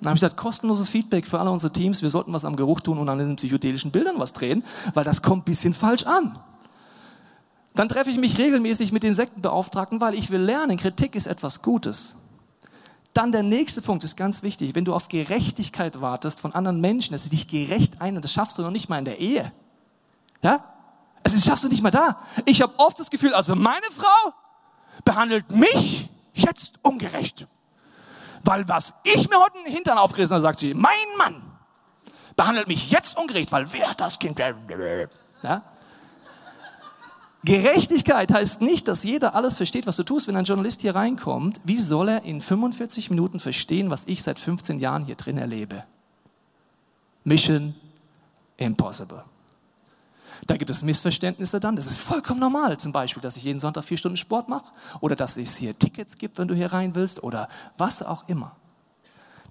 Dann 0.00 0.08
habe 0.08 0.16
ich 0.16 0.20
gesagt, 0.20 0.36
kostenloses 0.36 0.88
Feedback 0.88 1.24
für 1.24 1.38
alle 1.38 1.48
unsere 1.48 1.72
Teams. 1.72 2.02
Wir 2.02 2.10
sollten 2.10 2.32
was 2.32 2.44
am 2.44 2.56
Geruch 2.56 2.80
tun 2.80 2.98
und 2.98 3.08
an 3.08 3.18
den 3.18 3.36
psychedelischen 3.36 3.92
Bildern 3.92 4.18
was 4.18 4.32
drehen, 4.32 4.64
weil 4.92 5.04
das 5.04 5.22
kommt 5.22 5.42
ein 5.42 5.44
bisschen 5.44 5.74
falsch 5.74 6.02
an. 6.02 6.36
Dann 7.76 7.88
treffe 7.88 8.10
ich 8.10 8.18
mich 8.18 8.36
regelmäßig 8.38 8.90
mit 8.90 9.04
den 9.04 9.14
Sektenbeauftragten, 9.14 10.00
weil 10.00 10.14
ich 10.14 10.30
will 10.30 10.40
lernen, 10.40 10.76
Kritik 10.76 11.14
ist 11.14 11.28
etwas 11.28 11.62
Gutes. 11.62 12.16
Dann 13.14 13.30
der 13.30 13.44
nächste 13.44 13.80
Punkt 13.80 14.02
ist 14.02 14.16
ganz 14.16 14.42
wichtig. 14.42 14.74
Wenn 14.74 14.84
du 14.84 14.92
auf 14.92 15.06
Gerechtigkeit 15.06 16.00
wartest 16.00 16.40
von 16.40 16.52
anderen 16.52 16.80
Menschen, 16.80 17.12
dass 17.12 17.22
sie 17.22 17.30
dich 17.30 17.46
gerecht 17.46 18.00
ein, 18.00 18.16
und 18.16 18.24
das 18.24 18.32
schaffst 18.32 18.58
du 18.58 18.62
noch 18.62 18.72
nicht 18.72 18.88
mal 18.88 18.98
in 18.98 19.04
der 19.04 19.20
Ehe. 19.20 19.52
Ja? 20.42 20.64
Also 21.22 21.36
das 21.36 21.44
schaffst 21.44 21.62
du 21.62 21.68
nicht 21.68 21.82
mal 21.84 21.92
da. 21.92 22.18
Ich 22.44 22.60
habe 22.60 22.74
oft 22.78 22.98
das 22.98 23.08
Gefühl, 23.08 23.34
also 23.34 23.54
meine 23.54 23.86
Frau 23.96 24.34
behandelt 25.04 25.48
mich 25.52 26.10
jetzt 26.36 26.74
ungerecht. 26.82 27.46
Weil 28.44 28.68
was 28.68 28.92
ich 29.04 29.28
mir 29.28 29.38
heute 29.38 29.58
in 29.58 29.64
den 29.64 29.74
Hintern 29.74 29.98
aufgerissen 29.98 30.34
habe, 30.34 30.42
sagt 30.42 30.60
sie, 30.60 30.74
mein 30.74 30.92
Mann 31.18 31.42
behandelt 32.36 32.68
mich 32.68 32.90
jetzt 32.90 33.16
ungerecht, 33.16 33.50
weil 33.50 33.72
wer 33.72 33.90
hat 33.90 34.00
das 34.00 34.18
Kind? 34.18 34.38
Ja? 35.42 35.62
Gerechtigkeit 37.44 38.32
heißt 38.32 38.60
nicht, 38.60 38.88
dass 38.88 39.04
jeder 39.04 39.34
alles 39.34 39.56
versteht, 39.56 39.86
was 39.86 39.96
du 39.96 40.02
tust. 40.02 40.26
Wenn 40.26 40.36
ein 40.36 40.44
Journalist 40.44 40.80
hier 40.80 40.94
reinkommt, 40.94 41.60
wie 41.64 41.78
soll 41.78 42.08
er 42.08 42.22
in 42.24 42.40
45 42.40 43.08
Minuten 43.10 43.38
verstehen, 43.40 43.88
was 43.88 44.02
ich 44.06 44.22
seit 44.22 44.38
15 44.38 44.80
Jahren 44.80 45.04
hier 45.04 45.14
drin 45.14 45.38
erlebe? 45.38 45.84
Mission 47.24 47.74
impossible. 48.56 49.24
Da 50.46 50.56
gibt 50.56 50.70
es 50.70 50.82
Missverständnisse 50.82 51.60
dann. 51.60 51.76
Das 51.76 51.86
ist 51.86 51.98
vollkommen 51.98 52.40
normal. 52.40 52.76
Zum 52.76 52.92
Beispiel, 52.92 53.20
dass 53.20 53.36
ich 53.36 53.44
jeden 53.44 53.58
Sonntag 53.58 53.84
vier 53.84 53.96
Stunden 53.96 54.16
Sport 54.16 54.48
mache 54.48 54.66
oder 55.00 55.16
dass 55.16 55.36
es 55.36 55.56
hier 55.56 55.78
Tickets 55.78 56.16
gibt, 56.16 56.38
wenn 56.38 56.48
du 56.48 56.54
hier 56.54 56.72
rein 56.72 56.94
willst 56.94 57.22
oder 57.22 57.48
was 57.78 58.02
auch 58.02 58.28
immer. 58.28 58.56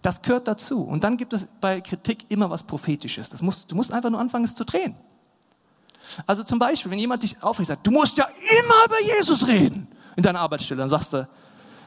Das 0.02 0.22
gehört 0.22 0.48
dazu. 0.48 0.84
Und 0.84 1.04
dann 1.04 1.18
gibt 1.18 1.34
es 1.34 1.48
bei 1.60 1.82
Kritik 1.82 2.30
immer 2.30 2.50
was 2.50 2.62
Prophetisches. 2.64 3.30
Das 3.30 3.42
musst, 3.42 3.72
du 3.72 3.76
musst 3.76 3.92
einfach 3.92 4.10
nur 4.10 4.20
anfangen, 4.20 4.46
es 4.46 4.54
zu 4.54 4.64
drehen. 4.64 4.96
Also 6.28 6.44
zum 6.44 6.60
Beispiel, 6.60 6.92
wenn 6.92 7.00
jemand 7.00 7.24
dich 7.24 7.42
aufregt 7.42 7.68
sagt, 7.68 7.88
du 7.88 7.92
musst 7.92 8.16
ja 8.18 8.26
immer 8.26 8.86
über 8.86 9.16
Jesus 9.16 9.48
reden 9.48 9.88
in 10.16 10.24
deiner 10.24 10.42
Arbeitsstelle, 10.42 10.80
dann 10.80 10.90
sagst 10.90 11.14
du, 11.14 11.28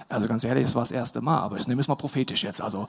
also 0.09 0.27
ganz 0.27 0.43
ehrlich, 0.43 0.65
das 0.65 0.75
war 0.75 0.83
das 0.83 0.91
erste 0.91 1.21
Mal, 1.21 1.39
aber 1.39 1.57
ich 1.57 1.67
nehme 1.67 1.81
es 1.81 1.89
mal 1.89 1.95
prophetisch 1.95 2.43
jetzt. 2.43 2.63
Also, 2.63 2.89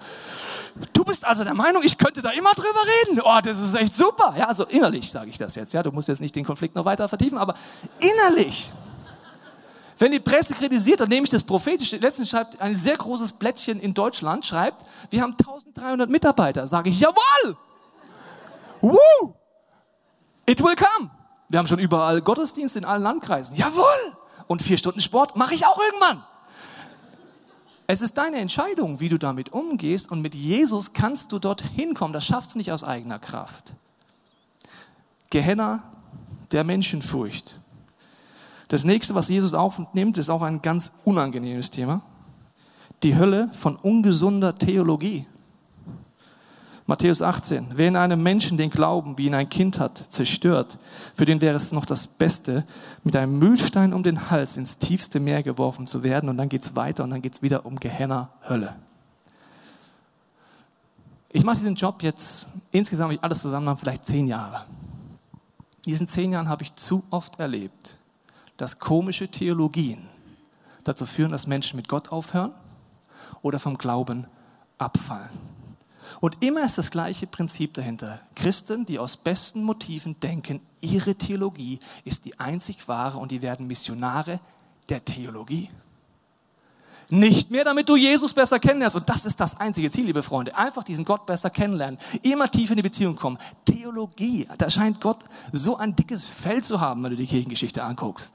du 0.93 1.03
bist 1.03 1.25
also 1.25 1.43
der 1.43 1.53
Meinung, 1.53 1.84
ich 1.84 1.97
könnte 1.97 2.21
da 2.21 2.29
immer 2.29 2.51
drüber 2.51 2.79
reden. 3.08 3.21
Oh, 3.23 3.39
das 3.43 3.60
ist 3.60 3.75
echt 3.75 3.95
super. 3.95 4.34
Ja, 4.38 4.47
also 4.47 4.65
innerlich 4.65 5.12
sage 5.12 5.29
ich 5.29 5.38
das 5.38 5.55
jetzt. 5.55 5.73
Ja, 5.73 5.84
du 5.84 5.91
musst 5.91 6.08
jetzt 6.08 6.21
nicht 6.21 6.36
den 6.36 6.45
Konflikt 6.45 6.75
noch 6.75 6.86
weiter 6.86 7.10
vertiefen, 7.10 7.38
aber 7.38 7.55
innerlich. 7.99 8.71
Wenn 9.97 10.13
die 10.13 10.21
Presse 10.21 10.53
kritisiert, 10.53 11.01
dann 11.01 11.10
nehme 11.10 11.25
ich 11.25 11.29
das 11.29 11.43
prophetisch. 11.43 11.91
Letztens 11.91 12.29
schreibt 12.29 12.62
ein 12.62 12.73
sehr 12.77 12.95
großes 12.95 13.34
Blättchen 13.34 13.82
in 13.82 13.93
Deutschland, 13.93 14.45
schreibt, 14.45 14.86
wir 15.10 15.21
haben 15.21 15.32
1300 15.32 16.10
Mitarbeiter. 16.10 16.65
Sage 16.67 16.89
ich, 16.89 17.01
jawohl! 17.01 17.58
Woo! 18.79 19.34
It 20.45 20.63
will 20.63 20.75
come. 20.75 21.12
Wir 21.49 21.60
haben 21.60 21.67
schon 21.67 21.79
überall 21.79 22.21
Gottesdienst 22.21 22.77
in 22.77 22.86
allen 22.86 23.03
Landkreisen. 23.03 23.58
Jawohl! 23.58 24.15
Und 24.47 24.62
vier 24.62 24.77
Stunden 24.77 25.01
Sport 25.01 25.36
mache 25.36 25.53
ich 25.53 25.65
auch 25.65 25.77
irgendwann. 25.77 26.23
Es 27.91 28.02
ist 28.02 28.19
deine 28.19 28.38
Entscheidung, 28.38 28.99
wie 28.99 29.10
du 29.10 29.17
damit 29.17 29.52
umgehst 29.52 30.12
und 30.12 30.21
mit 30.21 30.36
Jesus 30.36 30.93
kannst 30.93 31.32
du 31.32 31.39
dorthin 31.39 31.95
kommen. 31.95 32.13
Das 32.13 32.23
schaffst 32.23 32.54
du 32.54 32.60
nicht 32.60 32.71
aus 32.71 32.84
eigener 32.84 33.17
Kraft. 33.17 33.73
Gehenna 35.32 35.82
der 36.52 36.63
Menschenfurcht. 36.63 37.60
Das 38.67 38.84
nächste, 38.84 39.15
was 39.15 39.28
Jesus 39.28 39.56
aufnimmt, 39.56 40.19
ist 40.19 40.30
auch 40.30 40.43
ein 40.43 40.62
ganz 40.62 40.91
unangenehmes 41.04 41.71
Thema. 41.71 42.04
Die 43.02 43.17
Hölle 43.17 43.49
von 43.60 43.75
ungesunder 43.75 44.56
Theologie. 44.56 45.25
Matthäus 46.89 47.21
18. 47.21 47.67
Wer 47.75 47.89
in 47.89 47.95
einem 47.95 48.23
Menschen 48.23 48.58
den 48.58 48.71
Glauben 48.71 49.15
wie 49.19 49.28
in 49.28 49.36
ein 49.36 49.47
Kind 49.47 49.80
hat, 49.80 50.12
zerstört, 50.12 50.80
für 51.13 51.25
den 51.25 51.39
wäre 51.39 51.56
es 51.56 51.71
noch 51.71 51.86
das 51.86 52.08
Beste, 52.08 52.65
mit 53.04 53.15
einem 53.15 53.38
Müllstein 53.38 53.93
um 53.93 54.02
den 54.02 54.32
Hals 54.32 54.58
ins 54.58 54.80
tiefste 54.80 55.19
Meer 55.19 55.43
geworfen 55.43 55.86
zu 55.86 56.02
werden. 56.02 56.32
Und 56.32 56.38
dann 56.38 56.49
geht's 56.49 56.75
weiter 56.75 57.04
und 57.04 57.12
dann 57.12 57.21
geht's 57.21 57.43
wieder 57.43 57.67
um 57.67 57.80
Gehenna, 57.80 58.30
Hölle. 58.49 58.75
Ich 61.32 61.43
mache 61.43 61.58
diesen 61.58 61.75
Job 61.75 62.02
jetzt, 62.02 62.47
insgesamt 62.71 63.13
ich 63.13 63.23
alles 63.23 63.41
zusammen, 63.41 63.78
vielleicht 63.78 64.04
zehn 64.08 64.25
Jahre. 64.25 64.65
In 65.86 65.91
diesen 65.91 66.08
zehn 66.08 66.32
Jahren 66.32 66.49
habe 66.49 66.63
ich 66.63 66.73
zu 66.73 67.04
oft 67.12 67.39
erlebt, 67.39 67.97
dass 68.58 68.80
komische 68.80 69.28
Theologien 69.28 70.08
dazu 70.86 71.06
führen, 71.06 71.32
dass 71.32 71.45
Menschen 71.45 71.75
mit 71.75 71.88
Gott 71.88 72.12
aufhören 72.12 72.52
oder 73.43 73.60
vom 73.60 73.78
Glauben 73.78 74.25
abfallen. 74.80 75.49
Und 76.19 76.43
immer 76.43 76.63
ist 76.63 76.78
das 76.78 76.91
gleiche 76.91 77.28
Prinzip 77.28 77.74
dahinter. 77.74 78.19
Christen, 78.36 78.86
die 78.86 79.00
aus 79.00 79.17
besten 79.17 79.63
Motiven 79.63 80.19
denken, 80.19 80.62
ihre 80.82 81.15
Theologie 81.15 81.80
ist 82.06 82.26
die 82.26 82.39
einzig 82.39 82.88
wahre 82.88 83.19
und 83.19 83.32
die 83.32 83.41
werden 83.41 83.67
Missionare 83.67 84.39
der 84.89 85.04
Theologie. 85.06 85.69
Nicht 87.12 87.50
mehr, 87.50 87.63
damit 87.63 87.89
du 87.89 87.95
Jesus 87.95 88.34
besser 88.34 88.60
kennenlernst. 88.60 88.95
Und 88.95 89.10
das 89.10 89.26
ist 89.26 89.39
das 89.39 89.60
einzige 89.60 89.89
Ziel, 89.89 90.06
liebe 90.06 90.22
Freunde. 90.22 90.56
Einfach 90.56 90.84
diesen 90.84 91.06
Gott 91.06 91.26
besser 91.26 91.50
kennenlernen. 91.50 92.00
Immer 92.22 92.50
tiefer 92.52 92.74
in 92.74 92.78
die 92.78 92.84
Beziehung 92.84 93.15
kommen. 93.15 93.39
Theologie, 93.65 94.48
da 94.60 94.69
scheint 94.69 95.02
Gott 95.02 95.24
so 95.52 95.78
ein 95.78 95.95
dickes 95.95 96.28
Fell 96.28 96.63
zu 96.63 96.80
haben, 96.80 97.02
wenn 97.04 97.10
du 97.12 97.15
die 97.15 97.26
Kirchengeschichte 97.26 97.84
anguckst. 97.84 98.34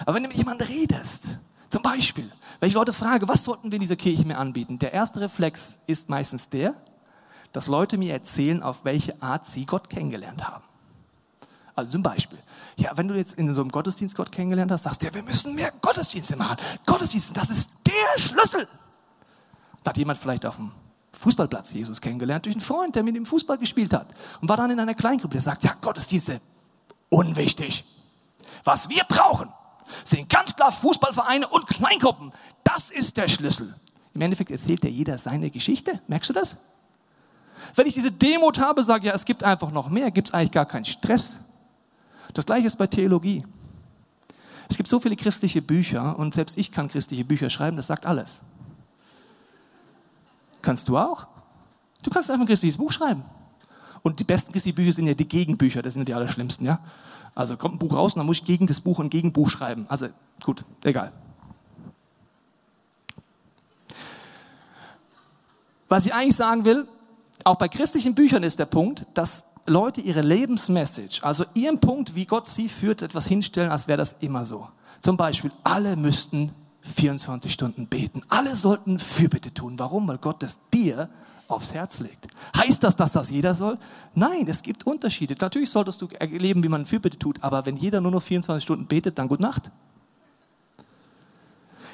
Aber 0.00 0.14
wenn 0.14 0.22
du 0.22 0.28
mit 0.28 0.38
jemandem 0.38 0.68
redest, 0.68 1.40
zum 1.72 1.80
Beispiel, 1.80 2.30
wenn 2.60 2.68
ich 2.68 2.74
Leute 2.74 2.92
frage, 2.92 3.26
was 3.28 3.44
sollten 3.44 3.72
wir 3.72 3.76
in 3.76 3.80
dieser 3.80 3.96
Kirche 3.96 4.26
mir 4.26 4.36
anbieten? 4.36 4.78
Der 4.78 4.92
erste 4.92 5.22
Reflex 5.22 5.78
ist 5.86 6.10
meistens 6.10 6.50
der, 6.50 6.74
dass 7.54 7.66
Leute 7.66 7.96
mir 7.96 8.12
erzählen, 8.12 8.62
auf 8.62 8.84
welche 8.84 9.22
Art 9.22 9.46
sie 9.46 9.64
Gott 9.64 9.88
kennengelernt 9.88 10.46
haben. 10.46 10.64
Also 11.74 11.92
zum 11.92 12.02
Beispiel, 12.02 12.38
ja, 12.76 12.90
wenn 12.96 13.08
du 13.08 13.14
jetzt 13.14 13.38
in 13.38 13.54
so 13.54 13.62
einem 13.62 13.72
Gottesdienst 13.72 14.14
Gott 14.14 14.30
kennengelernt 14.30 14.70
hast, 14.70 14.82
sagst 14.82 15.00
du, 15.00 15.06
ja, 15.06 15.14
wir 15.14 15.22
müssen 15.22 15.54
mehr 15.54 15.72
Gottesdienste 15.80 16.36
machen. 16.36 16.58
Gottesdienste, 16.84 17.32
das 17.32 17.48
ist 17.48 17.70
der 17.86 18.20
Schlüssel. 18.20 18.68
Da 19.82 19.92
hat 19.92 19.96
jemand 19.96 20.18
vielleicht 20.18 20.44
auf 20.44 20.56
dem 20.56 20.72
Fußballplatz 21.12 21.72
Jesus 21.72 22.02
kennengelernt 22.02 22.44
durch 22.44 22.54
einen 22.54 22.60
Freund, 22.60 22.96
der 22.96 23.02
mit 23.02 23.16
ihm 23.16 23.24
Fußball 23.24 23.56
gespielt 23.56 23.94
hat 23.94 24.08
und 24.42 24.48
war 24.50 24.58
dann 24.58 24.70
in 24.70 24.78
einer 24.78 24.92
Kleingruppe, 24.92 25.36
der 25.36 25.40
sagt, 25.40 25.64
ja, 25.64 25.74
Gottesdienste, 25.80 26.38
unwichtig. 27.08 27.82
Was 28.62 28.90
wir 28.90 29.04
brauchen, 29.04 29.48
sind 30.04 30.28
ganz 30.28 30.54
klar 30.54 30.72
Fußballvereine 30.72 31.46
und 31.48 31.66
Kleingruppen. 31.66 32.32
Das 32.64 32.90
ist 32.90 33.16
der 33.16 33.28
Schlüssel. 33.28 33.74
Im 34.14 34.20
Endeffekt 34.20 34.50
erzählt 34.50 34.84
ja 34.84 34.90
jeder 34.90 35.18
seine 35.18 35.50
Geschichte. 35.50 36.00
Merkst 36.06 36.30
du 36.30 36.34
das? 36.34 36.56
Wenn 37.74 37.86
ich 37.86 37.94
diese 37.94 38.10
Demut 38.10 38.58
habe, 38.58 38.82
sage 38.82 39.06
ja, 39.06 39.14
es 39.14 39.24
gibt 39.24 39.44
einfach 39.44 39.70
noch 39.70 39.88
mehr, 39.88 40.10
gibt 40.10 40.28
es 40.28 40.34
eigentlich 40.34 40.52
gar 40.52 40.66
keinen 40.66 40.84
Stress. 40.84 41.38
Das 42.34 42.46
gleiche 42.46 42.66
ist 42.66 42.76
bei 42.76 42.86
Theologie. 42.86 43.44
Es 44.68 44.76
gibt 44.76 44.88
so 44.88 44.98
viele 44.98 45.16
christliche 45.16 45.60
Bücher 45.60 46.18
und 46.18 46.34
selbst 46.34 46.56
ich 46.56 46.72
kann 46.72 46.88
christliche 46.88 47.24
Bücher 47.24 47.50
schreiben, 47.50 47.76
das 47.76 47.86
sagt 47.86 48.06
alles. 48.06 48.40
Kannst 50.62 50.88
du 50.88 50.96
auch? 50.96 51.26
Du 52.02 52.10
kannst 52.10 52.30
einfach 52.30 52.44
ein 52.44 52.48
christliches 52.48 52.76
Buch 52.76 52.92
schreiben. 52.92 53.22
Und 54.02 54.18
die 54.18 54.24
besten 54.24 54.52
christlichen 54.52 54.76
Bücher 54.76 54.92
sind 54.92 55.06
ja 55.06 55.14
die 55.14 55.28
Gegenbücher, 55.28 55.82
das 55.82 55.92
sind 55.92 56.00
ja 56.00 56.04
die 56.06 56.14
allerschlimmsten, 56.14 56.66
ja. 56.66 56.80
Also 57.34 57.56
kommt 57.56 57.76
ein 57.76 57.78
Buch 57.78 57.94
raus 57.94 58.14
und 58.14 58.18
dann 58.18 58.26
muss 58.26 58.38
ich 58.38 58.44
gegen 58.44 58.66
das 58.66 58.80
Buch 58.80 59.00
ein 59.00 59.10
Gegenbuch 59.10 59.48
schreiben. 59.48 59.86
Also 59.88 60.08
gut, 60.42 60.64
egal. 60.84 61.12
Was 65.88 66.06
ich 66.06 66.14
eigentlich 66.14 66.36
sagen 66.36 66.64
will, 66.64 66.86
auch 67.44 67.56
bei 67.56 67.68
christlichen 67.68 68.14
Büchern 68.14 68.42
ist 68.42 68.58
der 68.58 68.66
Punkt, 68.66 69.06
dass 69.14 69.44
Leute 69.66 70.00
ihre 70.00 70.22
Lebensmessage, 70.22 71.22
also 71.22 71.44
ihren 71.54 71.78
Punkt, 71.80 72.14
wie 72.14 72.26
Gott 72.26 72.46
sie 72.46 72.68
führt, 72.68 73.02
etwas 73.02 73.26
hinstellen, 73.26 73.70
als 73.70 73.88
wäre 73.88 73.98
das 73.98 74.16
immer 74.20 74.44
so. 74.44 74.68
Zum 75.00 75.16
Beispiel, 75.16 75.52
alle 75.64 75.96
müssten 75.96 76.52
24 76.82 77.52
Stunden 77.52 77.86
beten. 77.86 78.22
Alle 78.28 78.54
sollten 78.56 78.98
Fürbitte 78.98 79.54
tun. 79.54 79.78
Warum? 79.78 80.08
Weil 80.08 80.18
Gott 80.18 80.42
es 80.42 80.58
dir 80.72 81.08
aufs 81.52 81.72
Herz 81.72 81.98
legt. 81.98 82.26
Heißt 82.56 82.82
das, 82.82 82.96
dass 82.96 83.12
das 83.12 83.30
jeder 83.30 83.54
soll? 83.54 83.78
Nein, 84.14 84.46
es 84.48 84.62
gibt 84.62 84.86
Unterschiede. 84.86 85.34
Natürlich 85.40 85.70
solltest 85.70 86.00
du 86.02 86.08
erleben, 86.18 86.62
wie 86.62 86.68
man 86.68 86.86
Fürbitte 86.86 87.18
tut, 87.18 87.42
aber 87.42 87.64
wenn 87.66 87.76
jeder 87.76 88.00
nur 88.00 88.12
noch 88.12 88.22
24 88.22 88.62
Stunden 88.62 88.86
betet, 88.86 89.18
dann 89.18 89.28
gute 89.28 89.42
Nacht. 89.42 89.70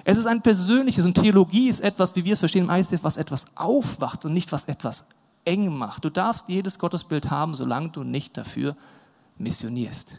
Es 0.04 0.16
ist 0.16 0.26
ein 0.26 0.40
persönliches 0.40 1.04
und 1.04 1.14
Theologie 1.14 1.68
ist 1.68 1.80
etwas, 1.80 2.16
wie 2.16 2.24
wir 2.24 2.32
es 2.32 2.38
verstehen 2.38 2.64
im 2.64 2.70
ICF, 2.70 3.02
was 3.02 3.16
etwas 3.16 3.44
aufwacht 3.54 4.24
und 4.24 4.32
nicht 4.32 4.52
was 4.52 4.64
etwas 4.64 5.04
eng 5.44 5.76
macht. 5.76 6.04
Du 6.04 6.10
darfst 6.10 6.48
jedes 6.48 6.78
Gottesbild 6.78 7.30
haben, 7.30 7.54
solange 7.54 7.90
du 7.90 8.04
nicht 8.04 8.36
dafür 8.36 8.76
missionierst. 9.36 10.14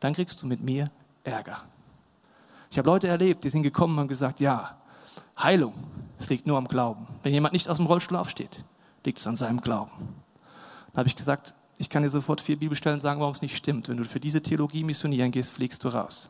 Dann 0.00 0.12
kriegst 0.12 0.42
du 0.42 0.46
mit 0.46 0.62
mir 0.62 0.90
Ärger. 1.24 1.62
Ich 2.70 2.78
habe 2.78 2.88
Leute 2.88 3.08
erlebt, 3.08 3.44
die 3.44 3.50
sind 3.50 3.62
gekommen 3.62 3.94
und 3.94 4.00
haben 4.00 4.08
gesagt, 4.08 4.40
ja, 4.40 4.76
Heilung, 5.38 5.74
es 6.18 6.28
liegt 6.28 6.46
nur 6.46 6.58
am 6.58 6.68
Glauben. 6.68 7.06
Wenn 7.22 7.32
jemand 7.32 7.52
nicht 7.52 7.68
aus 7.68 7.78
dem 7.78 7.86
Rollstuhl 7.86 8.16
aufsteht, 8.16 8.64
liegt 9.04 9.18
es 9.18 9.26
an 9.26 9.36
seinem 9.36 9.60
Glauben. 9.60 9.92
Da 10.92 10.98
habe 10.98 11.08
ich 11.08 11.16
gesagt, 11.16 11.54
ich 11.78 11.90
kann 11.90 12.02
dir 12.02 12.08
sofort 12.08 12.40
vier 12.40 12.58
Bibelstellen 12.58 13.00
sagen, 13.00 13.20
warum 13.20 13.34
es 13.34 13.42
nicht 13.42 13.56
stimmt. 13.56 13.88
Wenn 13.88 13.96
du 13.96 14.04
für 14.04 14.20
diese 14.20 14.42
Theologie 14.42 14.84
missionieren 14.84 15.32
gehst, 15.32 15.50
fliegst 15.50 15.82
du 15.84 15.88
raus. 15.88 16.28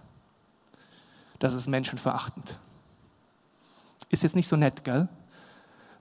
Das 1.39 1.53
ist 1.53 1.69
menschenverachtend. 1.69 2.59
Ist 4.09 4.23
jetzt 4.23 4.37
nicht 4.37 4.49
so 4.49 4.57
nett, 4.57 4.85
gell? 4.85 5.09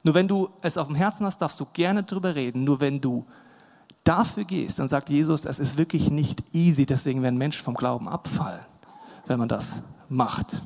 Nur 0.03 0.15
wenn 0.15 0.27
du 0.27 0.49
es 0.61 0.77
auf 0.77 0.87
dem 0.87 0.95
Herzen 0.95 1.25
hast, 1.25 1.37
darfst 1.37 1.59
du 1.59 1.65
gerne 1.73 2.03
drüber 2.03 2.35
reden. 2.35 2.63
Nur 2.63 2.79
wenn 2.79 3.01
du 3.01 3.25
dafür 4.03 4.43
gehst, 4.43 4.79
dann 4.79 4.87
sagt 4.87 5.09
Jesus, 5.09 5.41
das 5.41 5.59
ist 5.59 5.77
wirklich 5.77 6.11
nicht 6.11 6.43
easy. 6.53 6.85
Deswegen 6.85 7.21
werden 7.21 7.37
Menschen 7.37 7.63
vom 7.63 7.73
Glauben 7.73 8.07
abfallen, 8.07 8.65
wenn 9.25 9.39
man 9.39 9.49
das 9.49 9.75
macht. 10.09 10.61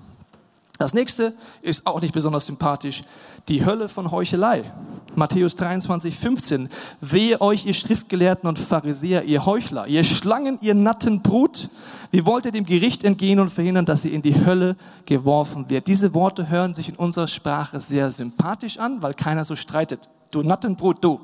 Das 0.77 0.93
nächste 0.93 1.33
ist 1.61 1.87
auch 1.87 2.01
nicht 2.01 2.13
besonders 2.13 2.45
sympathisch. 2.45 3.03
Die 3.47 3.65
Hölle 3.65 3.89
von 3.89 4.11
Heuchelei. 4.11 4.71
Matthäus 5.15 5.55
23, 5.55 6.15
15. 6.15 6.69
Wehe 7.01 7.41
euch, 7.41 7.65
ihr 7.65 7.73
Schriftgelehrten 7.73 8.47
und 8.47 8.59
Pharisäer, 8.59 9.23
ihr 9.23 9.45
Heuchler, 9.47 9.87
ihr 9.87 10.03
Schlangen, 10.03 10.59
ihr 10.61 10.75
natten 10.75 11.23
Brut. 11.23 11.69
Wie 12.11 12.25
wollt 12.27 12.45
ihr 12.45 12.51
dem 12.51 12.65
Gericht 12.65 13.03
entgehen 13.03 13.39
und 13.39 13.49
verhindern, 13.49 13.85
dass 13.85 14.05
ihr 14.05 14.13
in 14.13 14.21
die 14.21 14.45
Hölle 14.45 14.75
geworfen 15.05 15.67
wird? 15.69 15.87
Diese 15.87 16.13
Worte 16.13 16.49
hören 16.49 16.75
sich 16.75 16.89
in 16.89 16.95
unserer 16.95 17.27
Sprache 17.27 17.79
sehr 17.79 18.11
sympathisch 18.11 18.77
an, 18.77 19.01
weil 19.01 19.15
keiner 19.15 19.45
so 19.45 19.55
streitet. 19.55 20.07
Du 20.29 20.43
natten 20.43 20.75
Brut, 20.75 21.03
du. 21.03 21.19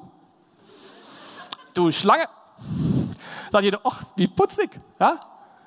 Du 1.76 1.92
Schlange. 1.92 2.26
Sagt 3.52 3.64
jeder, 3.64 3.80
ach, 3.84 4.04
wie 4.16 4.28
putzig. 4.28 4.80
Ja? 5.00 5.20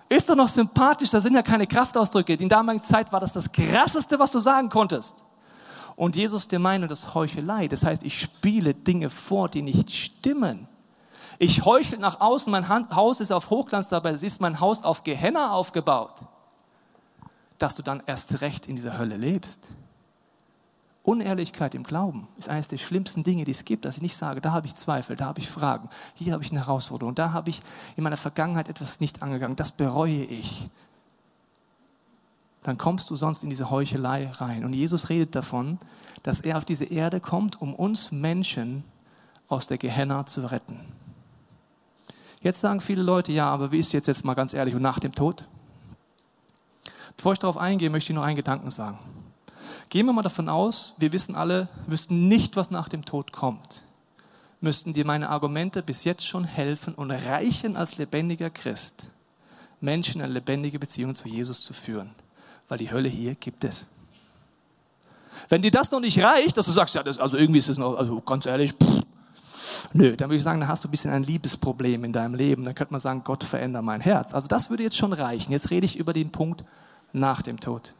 Ist 0.09 0.29
doch 0.29 0.37
noch 0.37 0.49
sympathisch, 0.49 1.11
das 1.11 1.25
sind 1.25 1.35
ja 1.35 1.43
keine 1.43 1.67
Kraftausdrücke. 1.67 2.35
In 2.35 2.49
damaligen 2.49 2.85
Zeit 2.85 3.13
war 3.13 3.21
das 3.21 3.33
das 3.33 3.51
Krasseste, 3.51 4.19
was 4.19 4.31
du 4.31 4.39
sagen 4.39 4.69
konntest. 4.69 5.17
Und 5.97 6.15
Jesus 6.15 6.47
der 6.47 6.59
Meinung, 6.59 6.89
das 6.89 7.15
Heuchelei. 7.15 7.69
Das 7.69 7.83
heißt, 7.83 8.05
ich 8.05 8.21
spiele 8.21 8.75
Dinge 8.75 9.11
vor, 9.11 9.49
die 9.49 9.63
nicht 9.63 9.91
stimmen. 9.91 10.69
Ich 11.39 11.65
heuchle 11.65 11.99
nach 11.99 12.21
außen, 12.21 12.51
mein 12.51 12.69
Haus 12.69 13.21
ist 13.21 13.33
auf 13.33 13.51
Hochglanz, 13.51 13.89
dabei 13.89 14.13
ist 14.13 14.41
mein 14.41 14.61
Haus 14.61 14.85
auf 14.85 15.03
Gehenna 15.03 15.51
aufgebaut. 15.51 16.21
Dass 17.59 17.75
du 17.75 17.83
dann 17.83 18.03
erst 18.07 18.41
recht 18.43 18.67
in 18.67 18.77
dieser 18.77 18.99
Hölle 18.99 19.17
lebst. 19.17 19.71
Unehrlichkeit 21.07 21.75
im 21.75 21.85
Glauben 21.85 22.27
ist 22.37 22.49
eines 22.49 22.69
der 22.69 22.79
schlimmsten 22.79 23.23
Dinge, 23.23 23.45
die 23.45 23.53
es 23.53 23.65
gibt, 23.65 23.85
dass 23.85 23.97
ich 23.97 24.03
nicht 24.03 24.17
sage, 24.17 24.41
da 24.41 24.53
habe 24.53 24.67
ich 24.67 24.75
Zweifel, 24.75 25.15
da 25.15 25.27
habe 25.27 25.41
ich 25.41 25.49
Fragen, 25.49 25.89
hier 26.15 26.33
habe 26.33 26.43
ich 26.43 26.51
eine 26.51 26.61
Herausforderung, 26.61 27.15
da 27.15 27.33
habe 27.33 27.51
ich 27.51 27.61
in 27.97 28.03
meiner 28.03 28.17
Vergangenheit 28.17 28.69
etwas 28.69 28.99
nicht 28.99 29.23
angegangen, 29.23 29.57
das 29.57 29.71
bereue 29.71 30.25
ich. 30.25 30.69
Dann 32.65 32.77
kommst 32.77 33.09
du 33.11 33.15
sonst 33.15 33.45
in 33.45 33.51
diese 33.51 33.71
Heuchelei 33.71 34.29
rein. 34.29 34.65
Und 34.65 34.73
Jesus 34.73 35.09
redet 35.09 35.37
davon, 35.37 35.79
dass 36.25 36.41
er 36.41 36.59
auf 36.59 36.65
diese 36.65 36.85
Erde 36.85 37.21
kommt, 37.21 37.63
um 37.63 37.73
uns 37.73 38.11
Menschen 38.11 38.83
aus 39.47 39.69
der 39.69 39.79
Gehenna 39.79 40.27
zu 40.27 40.41
retten. 40.51 40.81
Jetzt 42.41 42.59
sagen 42.59 42.81
viele 42.81 43.05
Leute, 43.05 43.31
ja, 43.31 43.49
aber 43.49 43.71
wie 43.71 43.79
ist 43.79 43.93
jetzt 43.93 44.09
jetzt 44.09 44.25
mal 44.25 44.35
ganz 44.35 44.53
ehrlich 44.53 44.75
und 44.75 44.83
nach 44.83 44.99
dem 44.99 45.15
Tod? 45.15 45.45
Bevor 47.17 47.33
ich 47.33 47.39
darauf 47.39 47.57
eingehe, 47.57 47.91
möchte 47.91 48.13
ich 48.13 48.17
noch 48.17 48.25
einen 48.25 48.37
Gedanken 48.37 48.71
sagen. 48.71 48.99
Gehen 49.89 50.07
wir 50.07 50.13
mal 50.13 50.23
davon 50.23 50.49
aus, 50.49 50.95
wir 50.99 51.13
wissen 51.13 51.35
alle, 51.35 51.69
wüssten 51.87 52.29
nicht, 52.29 52.57
was 52.57 52.71
nach 52.71 52.89
dem 52.89 53.05
Tod 53.05 53.33
kommt. 53.33 53.85
Müssten 54.61 54.93
dir 54.93 55.05
meine 55.05 55.29
Argumente 55.29 55.83
bis 55.83 56.05
jetzt 56.05 56.27
schon 56.27 56.45
helfen 56.45 56.95
und 56.95 57.11
reichen 57.11 57.77
als 57.77 57.97
lebendiger 57.97 58.51
Christ, 58.51 59.07
Menschen 59.81 60.21
eine 60.21 60.33
lebendige 60.33 60.79
Beziehung 60.79 61.15
zu 61.15 61.29
Jesus 61.29 61.63
zu 61.63 61.73
führen. 61.73 62.11
Weil 62.69 62.79
die 62.79 62.91
Hölle 62.91 63.09
hier 63.09 63.37
gibt 63.37 63.63
es. 63.63 63.87
Wenn 65.49 65.63
dir 65.63 65.71
das 65.71 65.93
noch 65.93 66.01
nicht 66.01 66.21
reicht, 66.21 66.57
dass 66.57 66.67
du 66.67 66.73
sagst, 66.73 66.95
ja, 66.95 67.03
das, 67.03 67.19
also 67.19 67.37
irgendwie 67.37 67.61
ist 67.61 67.69
das 67.69 67.79
noch, 67.79 67.97
also 67.97 68.21
ganz 68.21 68.47
ehrlich, 68.47 68.73
pff, 68.73 69.03
nö, 69.93 70.17
dann 70.17 70.29
würde 70.29 70.39
ich 70.39 70.43
sagen, 70.43 70.59
dann 70.59 70.69
hast 70.69 70.83
du 70.83 70.89
ein 70.89 70.91
bisschen 70.91 71.13
ein 71.13 71.23
Liebesproblem 71.23 72.03
in 72.03 72.13
deinem 72.13 72.35
Leben. 72.35 72.65
Dann 72.65 72.75
könnte 72.75 72.93
man 72.93 73.01
sagen, 73.01 73.23
Gott 73.25 73.45
verändere 73.45 73.85
mein 73.85 74.01
Herz. 74.01 74.35
Also 74.35 74.49
das 74.49 74.71
würde 74.71 74.83
jetzt 74.83 74.97
schon 74.97 75.13
reichen. 75.13 75.53
Jetzt 75.53 75.71
rede 75.71 75.87
ich 75.87 75.97
über 75.97 76.13
den 76.13 76.31
Punkt 76.31 76.65
nach 77.13 77.43
dem 77.43 77.61
Tod. 77.61 77.93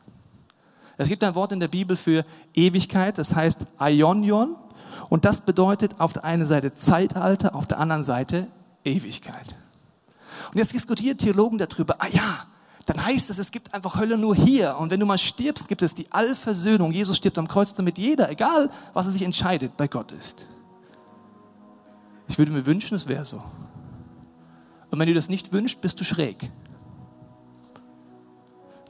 Es 0.99 1.09
gibt 1.09 1.23
ein 1.25 1.35
Wort 1.35 1.53
in 1.53 1.61
der 1.61 1.69
Bibel 1.69 1.97
für 1.97 2.25
Ewigkeit, 2.55 3.19
das 3.19 3.35
heißt 3.35 3.59
Aionion. 3.79 4.57
Und 5.11 5.25
das 5.25 5.43
bedeutet 5.43 6.01
auf 6.01 6.13
der 6.13 6.25
einen 6.25 6.47
Seite 6.47 6.75
Zeitalter, 6.75 7.55
auf 7.55 7.67
der 7.67 7.79
anderen 7.79 8.03
Seite 8.03 8.47
Ewigkeit. 8.85 9.55
Und 10.53 10.59
jetzt 10.59 10.73
diskutieren 10.73 11.19
Theologen 11.19 11.59
darüber, 11.59 11.97
ah 11.99 12.09
ja, 12.11 12.47
dann 12.87 13.05
heißt 13.05 13.31
es, 13.31 13.39
es 13.39 13.51
gibt 13.51 13.75
einfach 13.75 13.97
Hölle 13.97 14.17
nur 14.17 14.35
hier. 14.35 14.77
Und 14.79 14.91
wenn 14.91 15.01
du 15.01 15.07
mal 15.07 15.19
stirbst, 15.19 15.69
gibt 15.69 15.83
es 15.83 15.93
die 15.93 16.11
Allversöhnung. 16.13 16.93
Jesus 16.93 17.17
stirbt 17.17 17.37
am 17.37 17.49
Kreuz, 17.49 17.73
damit 17.73 17.99
jeder, 17.99 18.31
egal 18.31 18.71
was 18.95 19.07
er 19.07 19.13
sich 19.13 19.23
entscheidet, 19.23 19.77
bei 19.77 19.89
Gott 19.89 20.13
ist. 20.13 20.47
Ich 22.29 22.39
würde 22.39 22.53
mir 22.53 22.65
wünschen, 22.65 22.95
es 22.95 23.09
wäre 23.09 23.25
so. 23.25 23.43
Und 24.91 24.99
wenn 25.01 25.09
du 25.09 25.15
das 25.15 25.29
nicht 25.29 25.53
wünschst, 25.53 25.81
bist 25.81 25.99
du 25.99 26.05
schräg. 26.05 26.51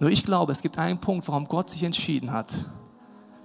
Nur 0.01 0.11
ich 0.11 0.25
glaube, 0.25 0.53
es 0.53 0.61
gibt 0.61 0.79
einen 0.79 0.99
Punkt, 0.99 1.27
warum 1.29 1.47
Gott 1.49 1.71
sich 1.71 1.83
entschieden 1.83 2.33
hat, 2.33 2.53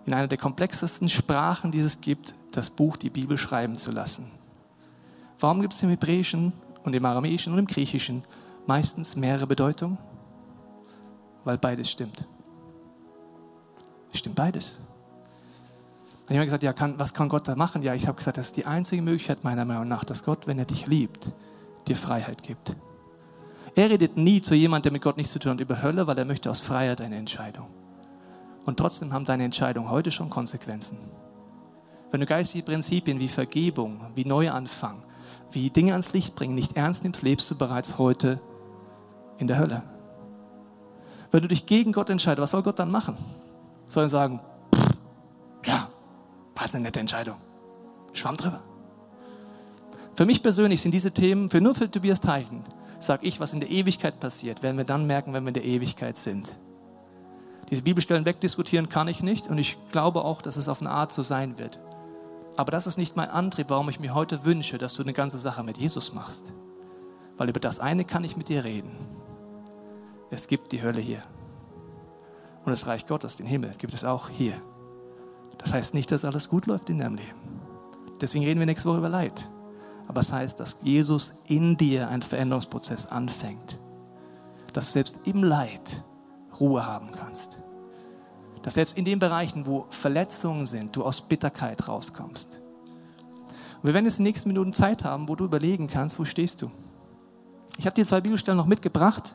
in 0.05 0.13
einer 0.13 0.27
der 0.27 0.37
komplexesten 0.37 1.07
Sprachen, 1.07 1.71
die 1.71 1.79
es 1.79 2.01
gibt, 2.01 2.33
das 2.51 2.69
Buch, 2.69 2.97
die 2.97 3.09
Bibel 3.09 3.37
schreiben 3.37 3.75
zu 3.77 3.91
lassen. 3.91 4.25
Warum 5.39 5.61
gibt 5.61 5.73
es 5.73 5.81
im 5.81 5.89
Hebräischen 5.89 6.53
und 6.83 6.93
im 6.93 7.05
Aramäischen 7.05 7.53
und 7.53 7.59
im 7.59 7.67
Griechischen 7.67 8.23
meistens 8.67 9.15
mehrere 9.15 9.47
Bedeutungen? 9.47 9.97
Weil 11.43 11.57
beides 11.57 11.89
stimmt. 11.89 12.27
Es 14.11 14.19
stimmt 14.19 14.35
beides. 14.35 14.77
Ich 16.27 16.35
habe 16.35 16.45
gesagt, 16.45 16.63
ja, 16.63 16.73
kann, 16.73 16.97
was 16.99 17.13
kann 17.13 17.29
Gott 17.29 17.47
da 17.47 17.55
machen? 17.55 17.81
Ja, 17.81 17.93
ich 17.93 18.07
habe 18.07 18.17
gesagt, 18.17 18.37
das 18.37 18.47
ist 18.47 18.57
die 18.57 18.65
einzige 18.65 19.01
Möglichkeit 19.01 19.43
meiner 19.43 19.65
Meinung 19.65 19.87
nach, 19.87 20.03
dass 20.03 20.23
Gott, 20.23 20.47
wenn 20.47 20.59
er 20.59 20.65
dich 20.65 20.87
liebt, 20.87 21.31
dir 21.87 21.95
Freiheit 21.95 22.43
gibt. 22.43 22.75
Er 23.75 23.89
redet 23.89 24.17
nie 24.17 24.41
zu 24.41 24.53
jemandem, 24.53 24.83
der 24.83 24.91
mit 24.93 25.01
Gott 25.01 25.17
nichts 25.17 25.31
zu 25.31 25.39
tun 25.39 25.53
hat, 25.53 25.59
über 25.59 25.81
Hölle, 25.81 26.07
weil 26.07 26.17
er 26.17 26.25
möchte 26.25 26.49
aus 26.49 26.59
Freiheit 26.59 26.99
eine 27.01 27.15
Entscheidung. 27.15 27.67
Und 28.65 28.77
trotzdem 28.77 29.13
haben 29.13 29.25
deine 29.25 29.43
Entscheidungen 29.43 29.89
heute 29.89 30.11
schon 30.11 30.29
Konsequenzen. 30.29 30.97
Wenn 32.11 32.19
du 32.19 32.25
geistige 32.25 32.63
Prinzipien 32.63 33.19
wie 33.19 33.29
Vergebung, 33.29 34.01
wie 34.15 34.25
Neuanfang, 34.25 35.01
wie 35.51 35.69
Dinge 35.69 35.93
ans 35.93 36.11
Licht 36.13 36.35
bringen 36.35 36.55
nicht 36.55 36.75
ernst 36.75 37.03
nimmst, 37.03 37.21
lebst 37.21 37.49
du 37.49 37.55
bereits 37.55 37.97
heute 37.97 38.41
in 39.37 39.47
der 39.47 39.57
Hölle. 39.57 39.83
Wenn 41.31 41.41
du 41.41 41.47
dich 41.47 41.65
gegen 41.65 41.93
Gott 41.93 42.09
entscheidest, 42.09 42.41
was 42.41 42.51
soll 42.51 42.63
Gott 42.63 42.79
dann 42.79 42.91
machen? 42.91 43.15
Soll 43.87 44.03
er 44.03 44.09
sagen, 44.09 44.41
pff, 44.75 44.89
ja, 45.65 45.87
war 46.55 46.65
eine 46.73 46.83
nette 46.83 46.99
Entscheidung. 46.99 47.37
Schwamm 48.13 48.35
drüber. 48.35 48.61
Für 50.13 50.25
mich 50.25 50.43
persönlich 50.43 50.81
sind 50.81 50.93
diese 50.93 51.11
Themen, 51.11 51.49
für 51.49 51.61
nur 51.61 51.73
für 51.73 51.89
Tobias 51.89 52.19
Teichen, 52.19 52.61
sage 53.03 53.25
ich, 53.25 53.39
was 53.39 53.53
in 53.53 53.59
der 53.59 53.69
Ewigkeit 53.69 54.19
passiert, 54.19 54.63
werden 54.63 54.77
wir 54.77 54.85
dann 54.85 55.07
merken, 55.07 55.33
wenn 55.33 55.43
wir 55.43 55.49
in 55.49 55.55
der 55.55 55.65
Ewigkeit 55.65 56.17
sind. 56.17 56.57
Diese 57.69 57.83
Bibelstellen 57.83 58.25
wegdiskutieren 58.25 58.89
kann 58.89 59.07
ich 59.07 59.23
nicht 59.23 59.47
und 59.47 59.57
ich 59.57 59.77
glaube 59.91 60.23
auch, 60.25 60.41
dass 60.41 60.57
es 60.57 60.67
auf 60.67 60.81
eine 60.81 60.91
Art 60.91 61.11
so 61.11 61.23
sein 61.23 61.57
wird. 61.57 61.79
Aber 62.57 62.71
das 62.71 62.85
ist 62.85 62.97
nicht 62.97 63.15
mein 63.15 63.29
Antrieb, 63.29 63.69
warum 63.69 63.89
ich 63.89 63.99
mir 63.99 64.13
heute 64.13 64.43
wünsche, 64.43 64.77
dass 64.77 64.93
du 64.93 65.03
eine 65.03 65.13
ganze 65.13 65.37
Sache 65.37 65.63
mit 65.63 65.77
Jesus 65.77 66.13
machst. 66.13 66.53
Weil 67.37 67.49
über 67.49 67.59
das 67.59 67.79
eine 67.79 68.03
kann 68.03 68.23
ich 68.23 68.35
mit 68.35 68.49
dir 68.49 68.65
reden. 68.65 68.91
Es 70.29 70.47
gibt 70.47 70.71
die 70.73 70.81
Hölle 70.81 70.99
hier. 70.99 71.21
Und 72.65 72.71
das 72.71 72.87
Reich 72.87 73.07
Gottes, 73.07 73.37
den 73.37 73.45
Himmel, 73.45 73.71
gibt 73.77 73.93
es 73.93 74.03
auch 74.03 74.29
hier. 74.29 74.53
Das 75.57 75.73
heißt 75.73 75.93
nicht, 75.93 76.11
dass 76.11 76.25
alles 76.25 76.49
gut 76.49 76.65
läuft 76.65 76.89
in 76.89 76.99
deinem 76.99 77.15
Leben. 77.15 77.39
Deswegen 78.19 78.45
reden 78.45 78.59
wir 78.59 78.67
nächste 78.67 78.89
Woche 78.89 78.99
über 78.99 79.09
Leid. 79.09 79.49
Aber 80.11 80.19
es 80.19 80.33
heißt, 80.33 80.59
dass 80.59 80.75
Jesus 80.83 81.31
in 81.47 81.77
dir 81.77 82.09
einen 82.09 82.21
Veränderungsprozess 82.21 83.05
anfängt. 83.05 83.79
Dass 84.73 84.87
du 84.87 84.91
selbst 84.91 85.21
im 85.23 85.41
Leid 85.41 86.03
Ruhe 86.59 86.85
haben 86.85 87.11
kannst. 87.13 87.61
Dass 88.61 88.73
selbst 88.73 88.97
in 88.97 89.05
den 89.05 89.19
Bereichen, 89.19 89.65
wo 89.65 89.85
Verletzungen 89.89 90.65
sind, 90.65 90.97
du 90.97 91.05
aus 91.05 91.21
Bitterkeit 91.21 91.87
rauskommst. 91.87 92.59
Und 93.77 93.87
wir 93.87 93.93
werden 93.93 94.03
jetzt 94.03 94.19
in 94.19 94.25
den 94.25 94.31
nächsten 94.31 94.49
Minuten 94.49 94.73
Zeit 94.73 95.05
haben, 95.05 95.29
wo 95.29 95.37
du 95.37 95.45
überlegen 95.45 95.87
kannst, 95.87 96.19
wo 96.19 96.25
stehst 96.25 96.61
du. 96.61 96.69
Ich 97.77 97.85
habe 97.85 97.93
dir 97.93 98.05
zwei 98.05 98.19
Bibelstellen 98.19 98.57
noch 98.57 98.65
mitgebracht 98.65 99.33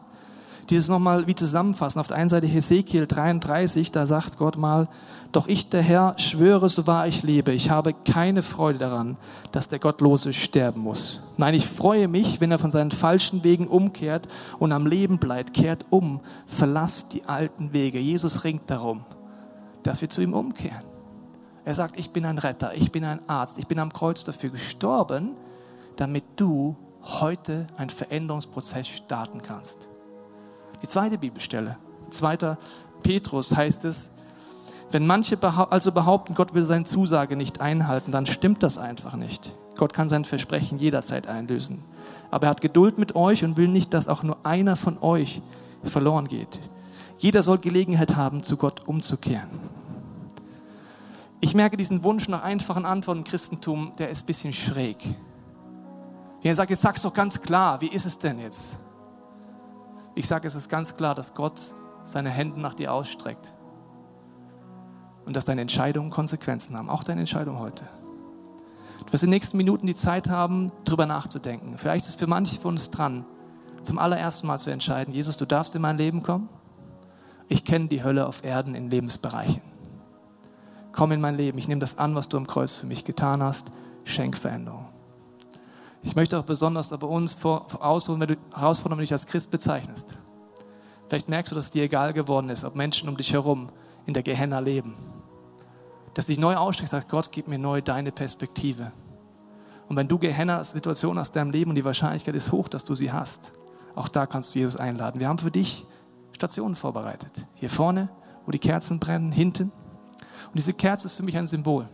die 0.71 0.77
es 0.77 0.89
nochmal 0.89 1.27
wie 1.27 1.35
zusammenfassen. 1.35 2.01
Auf 2.01 2.09
der 2.09 2.17
einen 2.17 2.31
Seite 2.31 2.47
Hesekiel 2.47 3.07
33, 3.07 3.91
da 3.93 4.07
sagt 4.07 4.39
Gott 4.39 4.57
mal, 4.57 4.89
doch 5.33 5.49
ich, 5.49 5.69
der 5.69 5.83
Herr, 5.83 6.19
schwöre, 6.19 6.69
so 6.69 6.87
wahr 6.87 7.07
ich 7.07 7.23
lebe, 7.23 7.53
ich 7.53 7.71
habe 7.71 7.93
keine 7.93 8.43
Freude 8.43 8.79
daran, 8.79 9.17
dass 9.53 9.69
der 9.69 9.79
Gottlose 9.79 10.33
sterben 10.33 10.81
muss. 10.81 11.21
Nein, 11.37 11.55
ich 11.55 11.67
freue 11.67 12.09
mich, 12.09 12.41
wenn 12.41 12.51
er 12.51 12.59
von 12.59 12.71
seinen 12.71 12.91
falschen 12.91 13.45
Wegen 13.45 13.69
umkehrt 13.69 14.29
und 14.59 14.73
am 14.73 14.87
Leben 14.87 15.19
bleibt, 15.19 15.55
kehrt 15.55 15.87
um, 15.91 16.21
verlasst 16.47 17.13
die 17.13 17.25
alten 17.25 17.73
Wege. 17.73 17.99
Jesus 17.99 18.45
ringt 18.45 18.71
darum, 18.71 19.05
dass 19.83 20.01
wir 20.01 20.09
zu 20.09 20.21
ihm 20.21 20.35
umkehren. 20.35 20.85
Er 21.65 21.75
sagt, 21.75 21.99
ich 21.99 22.11
bin 22.11 22.25
ein 22.25 22.39
Retter, 22.39 22.75
ich 22.75 22.93
bin 22.93 23.05
ein 23.05 23.29
Arzt, 23.29 23.59
ich 23.59 23.67
bin 23.67 23.79
am 23.79 23.93
Kreuz 23.93 24.23
dafür 24.25 24.51
gestorben, 24.51 25.33
damit 25.97 26.25
du 26.37 26.77
heute 27.03 27.67
einen 27.77 27.91
Veränderungsprozess 27.91 28.89
starten 28.89 29.43
kannst. 29.43 29.89
Die 30.83 30.87
zweite 30.87 31.19
Bibelstelle, 31.19 31.77
2. 32.11 32.57
Petrus 33.03 33.57
heißt 33.57 33.85
es, 33.85 34.11
wenn 34.91 35.07
manche 35.07 35.39
also 35.43 35.91
behaupten, 35.91 36.35
Gott 36.35 36.55
will 36.55 36.65
seine 36.65 36.85
Zusage 36.85 37.37
nicht 37.37 37.61
einhalten, 37.61 38.13
dann 38.13 38.27
stimmt 38.27 38.63
das 38.63 38.79
einfach 38.79 39.17
nicht. 39.17 39.53
Gott 39.77 39.93
kann 39.93 40.09
sein 40.09 40.25
Versprechen 40.25 40.79
jederzeit 40.79 41.27
einlösen. 41.27 41.83
Aber 42.31 42.47
er 42.47 42.51
hat 42.51 42.61
Geduld 42.61 42.99
mit 42.99 43.15
euch 43.15 43.45
und 43.45 43.57
will 43.57 43.69
nicht, 43.69 43.93
dass 43.95 44.09
auch 44.09 44.23
nur 44.23 44.39
einer 44.45 44.77
von 44.77 44.99
euch 45.03 45.43
verloren 45.83 46.29
geht. 46.29 46.59
Jeder 47.19 47.43
soll 47.43 47.59
Gelegenheit 47.59 48.17
haben, 48.17 48.43
zu 48.43 48.57
Gott 48.57 48.87
umzukehren. 48.87 49.51
Ich 51.41 51.55
merke 51.55 51.77
diesen 51.77 52.03
Wunsch 52.03 52.29
nach 52.29 52.43
einfachen 52.43 52.87
Antworten 52.87 53.21
im 53.21 53.25
Christentum, 53.25 53.93
der 53.99 54.09
ist 54.09 54.23
ein 54.23 54.27
bisschen 54.27 54.53
schräg. 54.53 54.99
Wenn 56.43 56.51
ihr 56.51 56.55
sagt, 56.55 56.71
jetzt 56.71 56.83
sag's 56.83 57.03
doch 57.03 57.13
ganz 57.13 57.41
klar, 57.41 57.81
wie 57.81 57.89
ist 57.89 58.07
es 58.07 58.19
denn 58.19 58.39
jetzt? 58.39 58.79
Ich 60.17 60.27
sage, 60.27 60.47
es 60.47 60.55
ist 60.55 60.71
ganz 60.71 60.95
klar, 60.95 61.15
dass 61.15 61.35
Gott 61.35 61.63
seine 62.03 62.31
Hände 62.31 62.59
nach 62.59 62.73
dir 62.73 62.93
ausstreckt 62.93 63.55
und 65.27 65.37
dass 65.37 65.45
deine 65.45 65.61
Entscheidungen 65.61 66.11
Konsequenzen 66.11 66.75
haben, 66.75 66.89
auch 66.89 67.05
deine 67.05 67.21
Entscheidung 67.21 67.59
heute. 67.59 67.85
Du 69.05 69.13
wirst 69.13 69.23
in 69.23 69.29
den 69.29 69.37
nächsten 69.37 69.59
Minuten 69.59 69.87
die 69.87 69.95
Zeit 69.95 70.31
haben, 70.31 70.73
darüber 70.87 71.05
nachzudenken. 71.05 71.77
Vielleicht 71.77 72.09
ist 72.09 72.19
für 72.19 72.27
manche 72.27 72.57
von 72.57 72.75
uns 72.75 72.89
dran, 72.89 73.27
zum 73.83 73.99
allerersten 73.99 74.47
Mal 74.47 74.57
zu 74.59 74.71
entscheiden, 74.71 75.13
Jesus, 75.13 75.37
du 75.37 75.45
darfst 75.45 75.75
in 75.75 75.83
mein 75.83 75.99
Leben 75.99 76.23
kommen. 76.23 76.49
Ich 77.49 77.67
kenne 77.67 77.89
die 77.89 78.03
Hölle 78.03 78.27
auf 78.27 78.43
Erden 78.43 78.75
in 78.75 78.89
Lebensbereichen. 78.89 79.63
Komm 80.93 81.13
in 81.13 81.21
mein 81.21 81.37
Leben, 81.37 81.59
ich 81.59 81.69
nehme 81.69 81.81
das 81.81 81.99
an, 81.99 82.15
was 82.15 82.31
du 82.31 82.39
am 82.39 82.47
Kreuz 82.47 82.73
für 82.73 82.87
mich 82.87 83.05
getan 83.05 83.43
hast. 83.43 83.67
Schenk 84.05 84.39
Veränderung. 84.39 84.96
Ich 86.03 86.15
möchte 86.15 86.39
auch 86.39 86.45
besonders 86.45 86.89
bei 86.89 87.07
uns 87.07 87.37
herausfordern, 87.43 88.21
wenn 88.21 88.89
du 88.91 88.97
dich 88.97 89.13
als 89.13 89.27
Christ 89.27 89.51
bezeichnest. 89.51 90.17
Vielleicht 91.09 91.29
merkst 91.29 91.53
du, 91.53 91.55
dass 91.55 91.67
es 91.67 91.71
dir 91.71 91.85
egal 91.85 92.13
geworden 92.13 92.49
ist, 92.49 92.65
ob 92.65 92.75
Menschen 92.75 93.09
um 93.09 93.17
dich 93.17 93.33
herum 93.33 93.69
in 94.07 94.15
der 94.15 94.23
Gehenna 94.23 94.59
leben 94.59 94.95
dass 96.17 96.25
du 96.25 96.33
dich 96.33 96.41
neu 96.41 96.57
ausstreckst, 96.57 96.93
sagst, 96.93 97.09
Gott, 97.11 97.31
gib 97.31 97.47
mir 97.47 97.59
neu 97.59 97.83
deine 97.83 98.11
Perspektive. 98.11 98.91
Und 99.87 99.97
wenn 99.97 100.09
du 100.09 100.19
Gehenna-Situationen 100.19 101.23
in 101.23 101.33
deinem 101.33 101.51
Leben 101.51 101.71
und 101.71 101.77
die 101.77 101.85
Wahrscheinlichkeit 101.85 102.35
ist 102.35 102.53
hoch, 102.53 102.69
dass 102.69 102.85
du 102.85 102.95
sie 102.95 103.13
hast, 103.13 103.53
auch 103.95 104.09
da 104.09 104.25
kannst 104.25 104.55
du 104.55 104.59
Jesus 104.59 104.77
einladen. 104.77 105.21
Wir 105.21 105.29
haben 105.29 105.39
für 105.39 105.51
dich 105.51 105.85
Stationen 106.33 106.75
vorbereitet. 106.75 107.47
Hier 107.53 107.69
vorne, 107.69 108.09
wo 108.47 108.51
die 108.51 108.59
Kerzen 108.59 108.99
brennen, 108.99 109.31
hinten. 109.31 109.65
Und 109.65 110.55
diese 110.55 110.73
Kerze 110.73 111.05
ist 111.05 111.13
für 111.13 111.23
mich 111.23 111.37
ein 111.37 111.47
Symbol, 111.47 111.87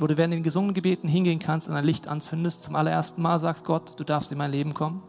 wo 0.00 0.06
du 0.06 0.16
während 0.16 0.34
den 0.34 0.42
gesungenen 0.42 0.74
Gebeten 0.74 1.08
hingehen 1.08 1.38
kannst 1.38 1.68
und 1.68 1.74
ein 1.74 1.84
Licht 1.84 2.08
anzündest, 2.08 2.62
zum 2.62 2.76
allerersten 2.76 3.22
Mal 3.22 3.38
sagst, 3.38 3.64
Gott, 3.64 3.98
du 3.98 4.04
darfst 4.04 4.32
in 4.32 4.38
mein 4.38 4.50
Leben 4.50 4.74
kommen. 4.74 5.02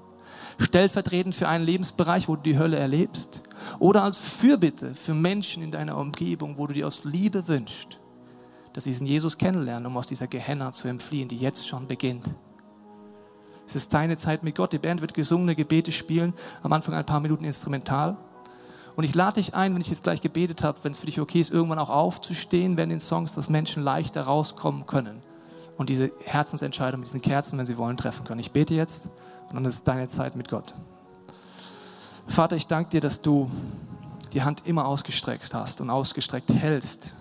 Stellvertretend 0.59 1.35
für 1.35 1.47
einen 1.47 1.65
Lebensbereich, 1.65 2.27
wo 2.27 2.35
du 2.35 2.41
die 2.43 2.57
Hölle 2.57 2.77
erlebst. 2.77 3.43
Oder 3.79 4.03
als 4.03 4.17
Fürbitte 4.17 4.93
für 4.93 5.13
Menschen 5.13 5.63
in 5.63 5.71
deiner 5.71 5.97
Umgebung, 5.97 6.57
wo 6.57 6.67
du 6.67 6.73
dir 6.73 6.87
aus 6.87 7.03
Liebe 7.03 7.47
wünschst, 7.47 7.99
dass 8.73 8.83
sie 8.83 8.91
diesen 8.91 9.07
Jesus 9.07 9.37
kennenlernen, 9.37 9.87
um 9.87 9.97
aus 9.97 10.07
dieser 10.07 10.27
Gehenna 10.27 10.71
zu 10.71 10.87
entfliehen, 10.87 11.29
die 11.29 11.37
jetzt 11.37 11.67
schon 11.67 11.87
beginnt. 11.87 12.35
Es 13.65 13.75
ist 13.75 13.93
deine 13.93 14.17
Zeit 14.17 14.43
mit 14.43 14.55
Gott. 14.55 14.73
Die 14.73 14.79
Band 14.79 15.01
wird 15.01 15.13
gesungene 15.13 15.55
Gebete 15.55 15.91
spielen, 15.91 16.33
am 16.61 16.73
Anfang 16.73 16.93
ein 16.93 17.05
paar 17.05 17.21
Minuten 17.21 17.45
instrumental. 17.45 18.17
Und 18.95 19.03
ich 19.03 19.15
lade 19.15 19.35
dich 19.35 19.55
ein, 19.55 19.73
wenn 19.73 19.81
ich 19.81 19.87
jetzt 19.87 20.03
gleich 20.03 20.21
gebetet 20.21 20.63
habe, 20.63 20.79
wenn 20.83 20.91
es 20.91 20.99
für 20.99 21.05
dich 21.05 21.19
okay 21.19 21.39
ist, 21.39 21.51
irgendwann 21.51 21.79
auch 21.79 21.89
aufzustehen, 21.89 22.77
wenn 22.77 22.89
den 22.89 22.99
Songs, 22.99 23.33
dass 23.33 23.49
Menschen 23.49 23.83
leichter 23.83 24.21
rauskommen 24.21 24.85
können 24.85 25.21
und 25.77 25.89
diese 25.89 26.11
Herzensentscheidung 26.25 26.99
mit 26.99 27.07
diesen 27.07 27.21
Kerzen, 27.21 27.57
wenn 27.57 27.65
sie 27.65 27.77
wollen, 27.77 27.97
treffen 27.97 28.25
können. 28.25 28.39
Ich 28.39 28.51
bete 28.51 28.73
jetzt 28.73 29.05
und 29.49 29.55
dann 29.55 29.65
ist 29.65 29.87
deine 29.87 30.07
Zeit 30.07 30.35
mit 30.35 30.49
Gott. 30.49 30.73
Vater, 32.27 32.55
ich 32.55 32.67
danke 32.67 32.89
dir, 32.89 33.01
dass 33.01 33.21
du 33.21 33.49
die 34.33 34.43
Hand 34.43 34.63
immer 34.65 34.85
ausgestreckt 34.85 35.53
hast 35.53 35.81
und 35.81 35.89
ausgestreckt 35.89 36.49
hältst 36.53 37.13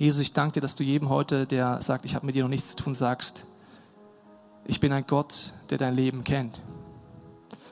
Jesus, 0.00 0.22
ich 0.22 0.32
danke 0.32 0.54
dir, 0.54 0.60
dass 0.62 0.76
du 0.76 0.82
jedem 0.82 1.10
heute, 1.10 1.46
der 1.46 1.82
sagt, 1.82 2.06
ich 2.06 2.14
habe 2.14 2.24
mit 2.24 2.34
dir 2.34 2.42
noch 2.42 2.48
nichts 2.48 2.70
zu 2.70 2.76
tun, 2.76 2.94
sagst, 2.94 3.44
ich 4.64 4.80
bin 4.80 4.94
ein 4.94 5.06
Gott, 5.06 5.52
der 5.68 5.76
dein 5.76 5.94
Leben 5.94 6.24
kennt. 6.24 6.62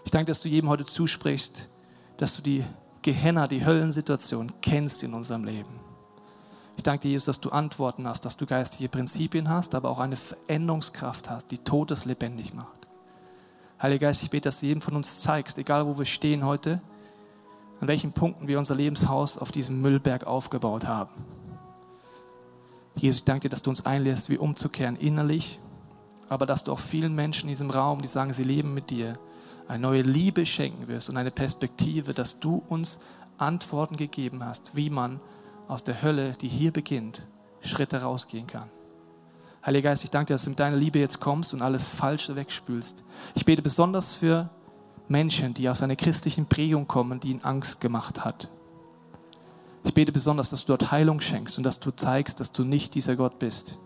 Ich 0.05 0.11
danke, 0.11 0.27
dass 0.27 0.43
du 0.43 0.49
jedem 0.49 0.69
heute 0.69 0.85
zusprichst, 0.85 1.71
dass 2.19 2.37
du 2.37 2.43
die 2.43 2.65
Gehenna, 3.01 3.49
die 3.49 3.65
Höllensituation 3.65 4.53
kennst 4.61 5.03
in 5.03 5.15
unserem 5.15 5.45
Leben. 5.45 5.81
Ich 6.77 6.83
danke 6.83 7.03
dir, 7.03 7.11
Jesus, 7.11 7.27
dass 7.27 7.41
du 7.41 7.51
Antworten 7.51 8.07
hast, 8.07 8.25
dass 8.25 8.37
du 8.37 8.47
geistige 8.47 8.89
Prinzipien 8.89 9.49
hast, 9.49 9.75
aber 9.75 9.89
auch 9.89 9.99
eine 9.99 10.17
Veränderungskraft 10.17 11.31
hast, 11.31 11.51
die 11.51 11.59
Todes 11.59 12.05
lebendig 12.05 12.55
macht. 12.55 12.87
Heiliger 13.81 14.09
Geist, 14.09 14.23
ich 14.23 14.31
bete, 14.31 14.49
dass 14.49 14.61
du 14.61 14.67
jedem 14.67 14.81
von 14.81 14.95
uns 14.95 15.19
zeigst, 15.19 15.59
egal 15.59 15.87
wo 15.87 15.97
wir 15.99 16.05
stehen 16.05 16.45
heute, 16.45 16.81
an 17.81 17.89
welchen 17.89 18.13
Punkten 18.13 18.49
wir 18.49 18.59
unser 18.59 18.75
Lebenshaus 18.75 19.39
auf 19.39 19.53
diesem 19.53 19.81
Müllberg 19.81 20.27
aufgebaut 20.27 20.87
haben. 20.87 21.13
Jesus, 22.97 23.21
ich 23.21 23.25
danke 23.25 23.43
dir, 23.43 23.49
dass 23.51 23.63
du 23.63 23.71
uns 23.71 23.87
einlässt, 23.87 24.29
wie 24.29 24.39
umzukehren 24.39 24.97
innerlich, 24.97 25.61
aber 26.29 26.47
dass 26.47 26.65
du 26.65 26.73
auch 26.73 26.81
vielen 26.81 27.15
Menschen 27.15 27.45
in 27.45 27.51
diesem 27.51 27.71
Raum, 27.71 28.03
die 28.03 28.09
sagen, 28.09 28.33
sie 28.33 28.43
leben 28.43 28.75
mit 28.75 28.91
dir, 28.91 29.15
eine 29.69 29.81
neue 29.81 30.03
Liebe 30.03 30.47
schenken 30.47 30.89
wirst 30.89 31.11
und 31.11 31.17
eine 31.17 31.31
Perspektive, 31.31 32.15
dass 32.15 32.39
du 32.39 32.63
uns 32.69 32.99
Antworten 33.37 33.97
gegeben 33.97 34.45
hast, 34.45 34.75
wie 34.75 34.91
man 34.91 35.21
aus 35.69 35.85
der 35.85 36.03
Hölle, 36.03 36.33
die 36.41 36.49
hier 36.49 36.73
beginnt, 36.73 37.27
Schritte 37.61 38.03
rausgehen 38.03 38.47
kann. 38.47 38.71
Heiliger 39.65 39.91
Geist, 39.91 40.05
ich 40.05 40.11
danke 40.11 40.29
dir, 40.29 40.35
dass 40.35 40.45
du 40.45 40.51
mit 40.51 40.59
deiner 40.59 40.77
Liebe 40.77 40.99
jetzt 40.99 41.21
kommst 41.21 41.53
und 41.53 41.61
alles 41.61 41.89
Falsche 41.89 42.35
wegspülst. 42.35 43.05
Ich 43.35 43.45
bete 43.45 43.61
besonders 43.61 44.13
für 44.13 44.49
Menschen, 45.09 45.53
die 45.53 45.69
aus 45.69 45.83
einer 45.83 45.97
christlichen 45.97 46.47
Prägung 46.47 46.87
kommen, 46.87 47.21
die 47.21 47.31
ihnen 47.31 47.45
Angst 47.45 47.81
gemacht 47.81 48.25
hat. 48.25 48.51
Ich 49.85 49.95
bete 49.95 50.13
besonders, 50.13 50.51
dass 50.51 50.61
du 50.65 50.69
dort 50.69 50.91
Heilung 50.91 51.21
schenkst 51.21 51.59
und 51.59 51.65
dass 51.65 51.79
du 51.79 51.91
zeigst, 51.91 52.41
dass 52.41 52.53
du 52.53 52.65
nicht 52.65 52.95
dieser 52.95 53.17
Gott 53.17 53.39
bist. 53.39 53.79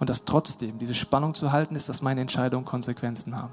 Und 0.00 0.10
dass 0.10 0.24
trotzdem 0.24 0.78
diese 0.78 0.94
Spannung 0.94 1.34
zu 1.34 1.52
halten 1.52 1.76
ist, 1.76 1.88
dass 1.88 2.02
meine 2.02 2.20
Entscheidungen 2.20 2.64
Konsequenzen 2.64 3.36
haben. 3.36 3.52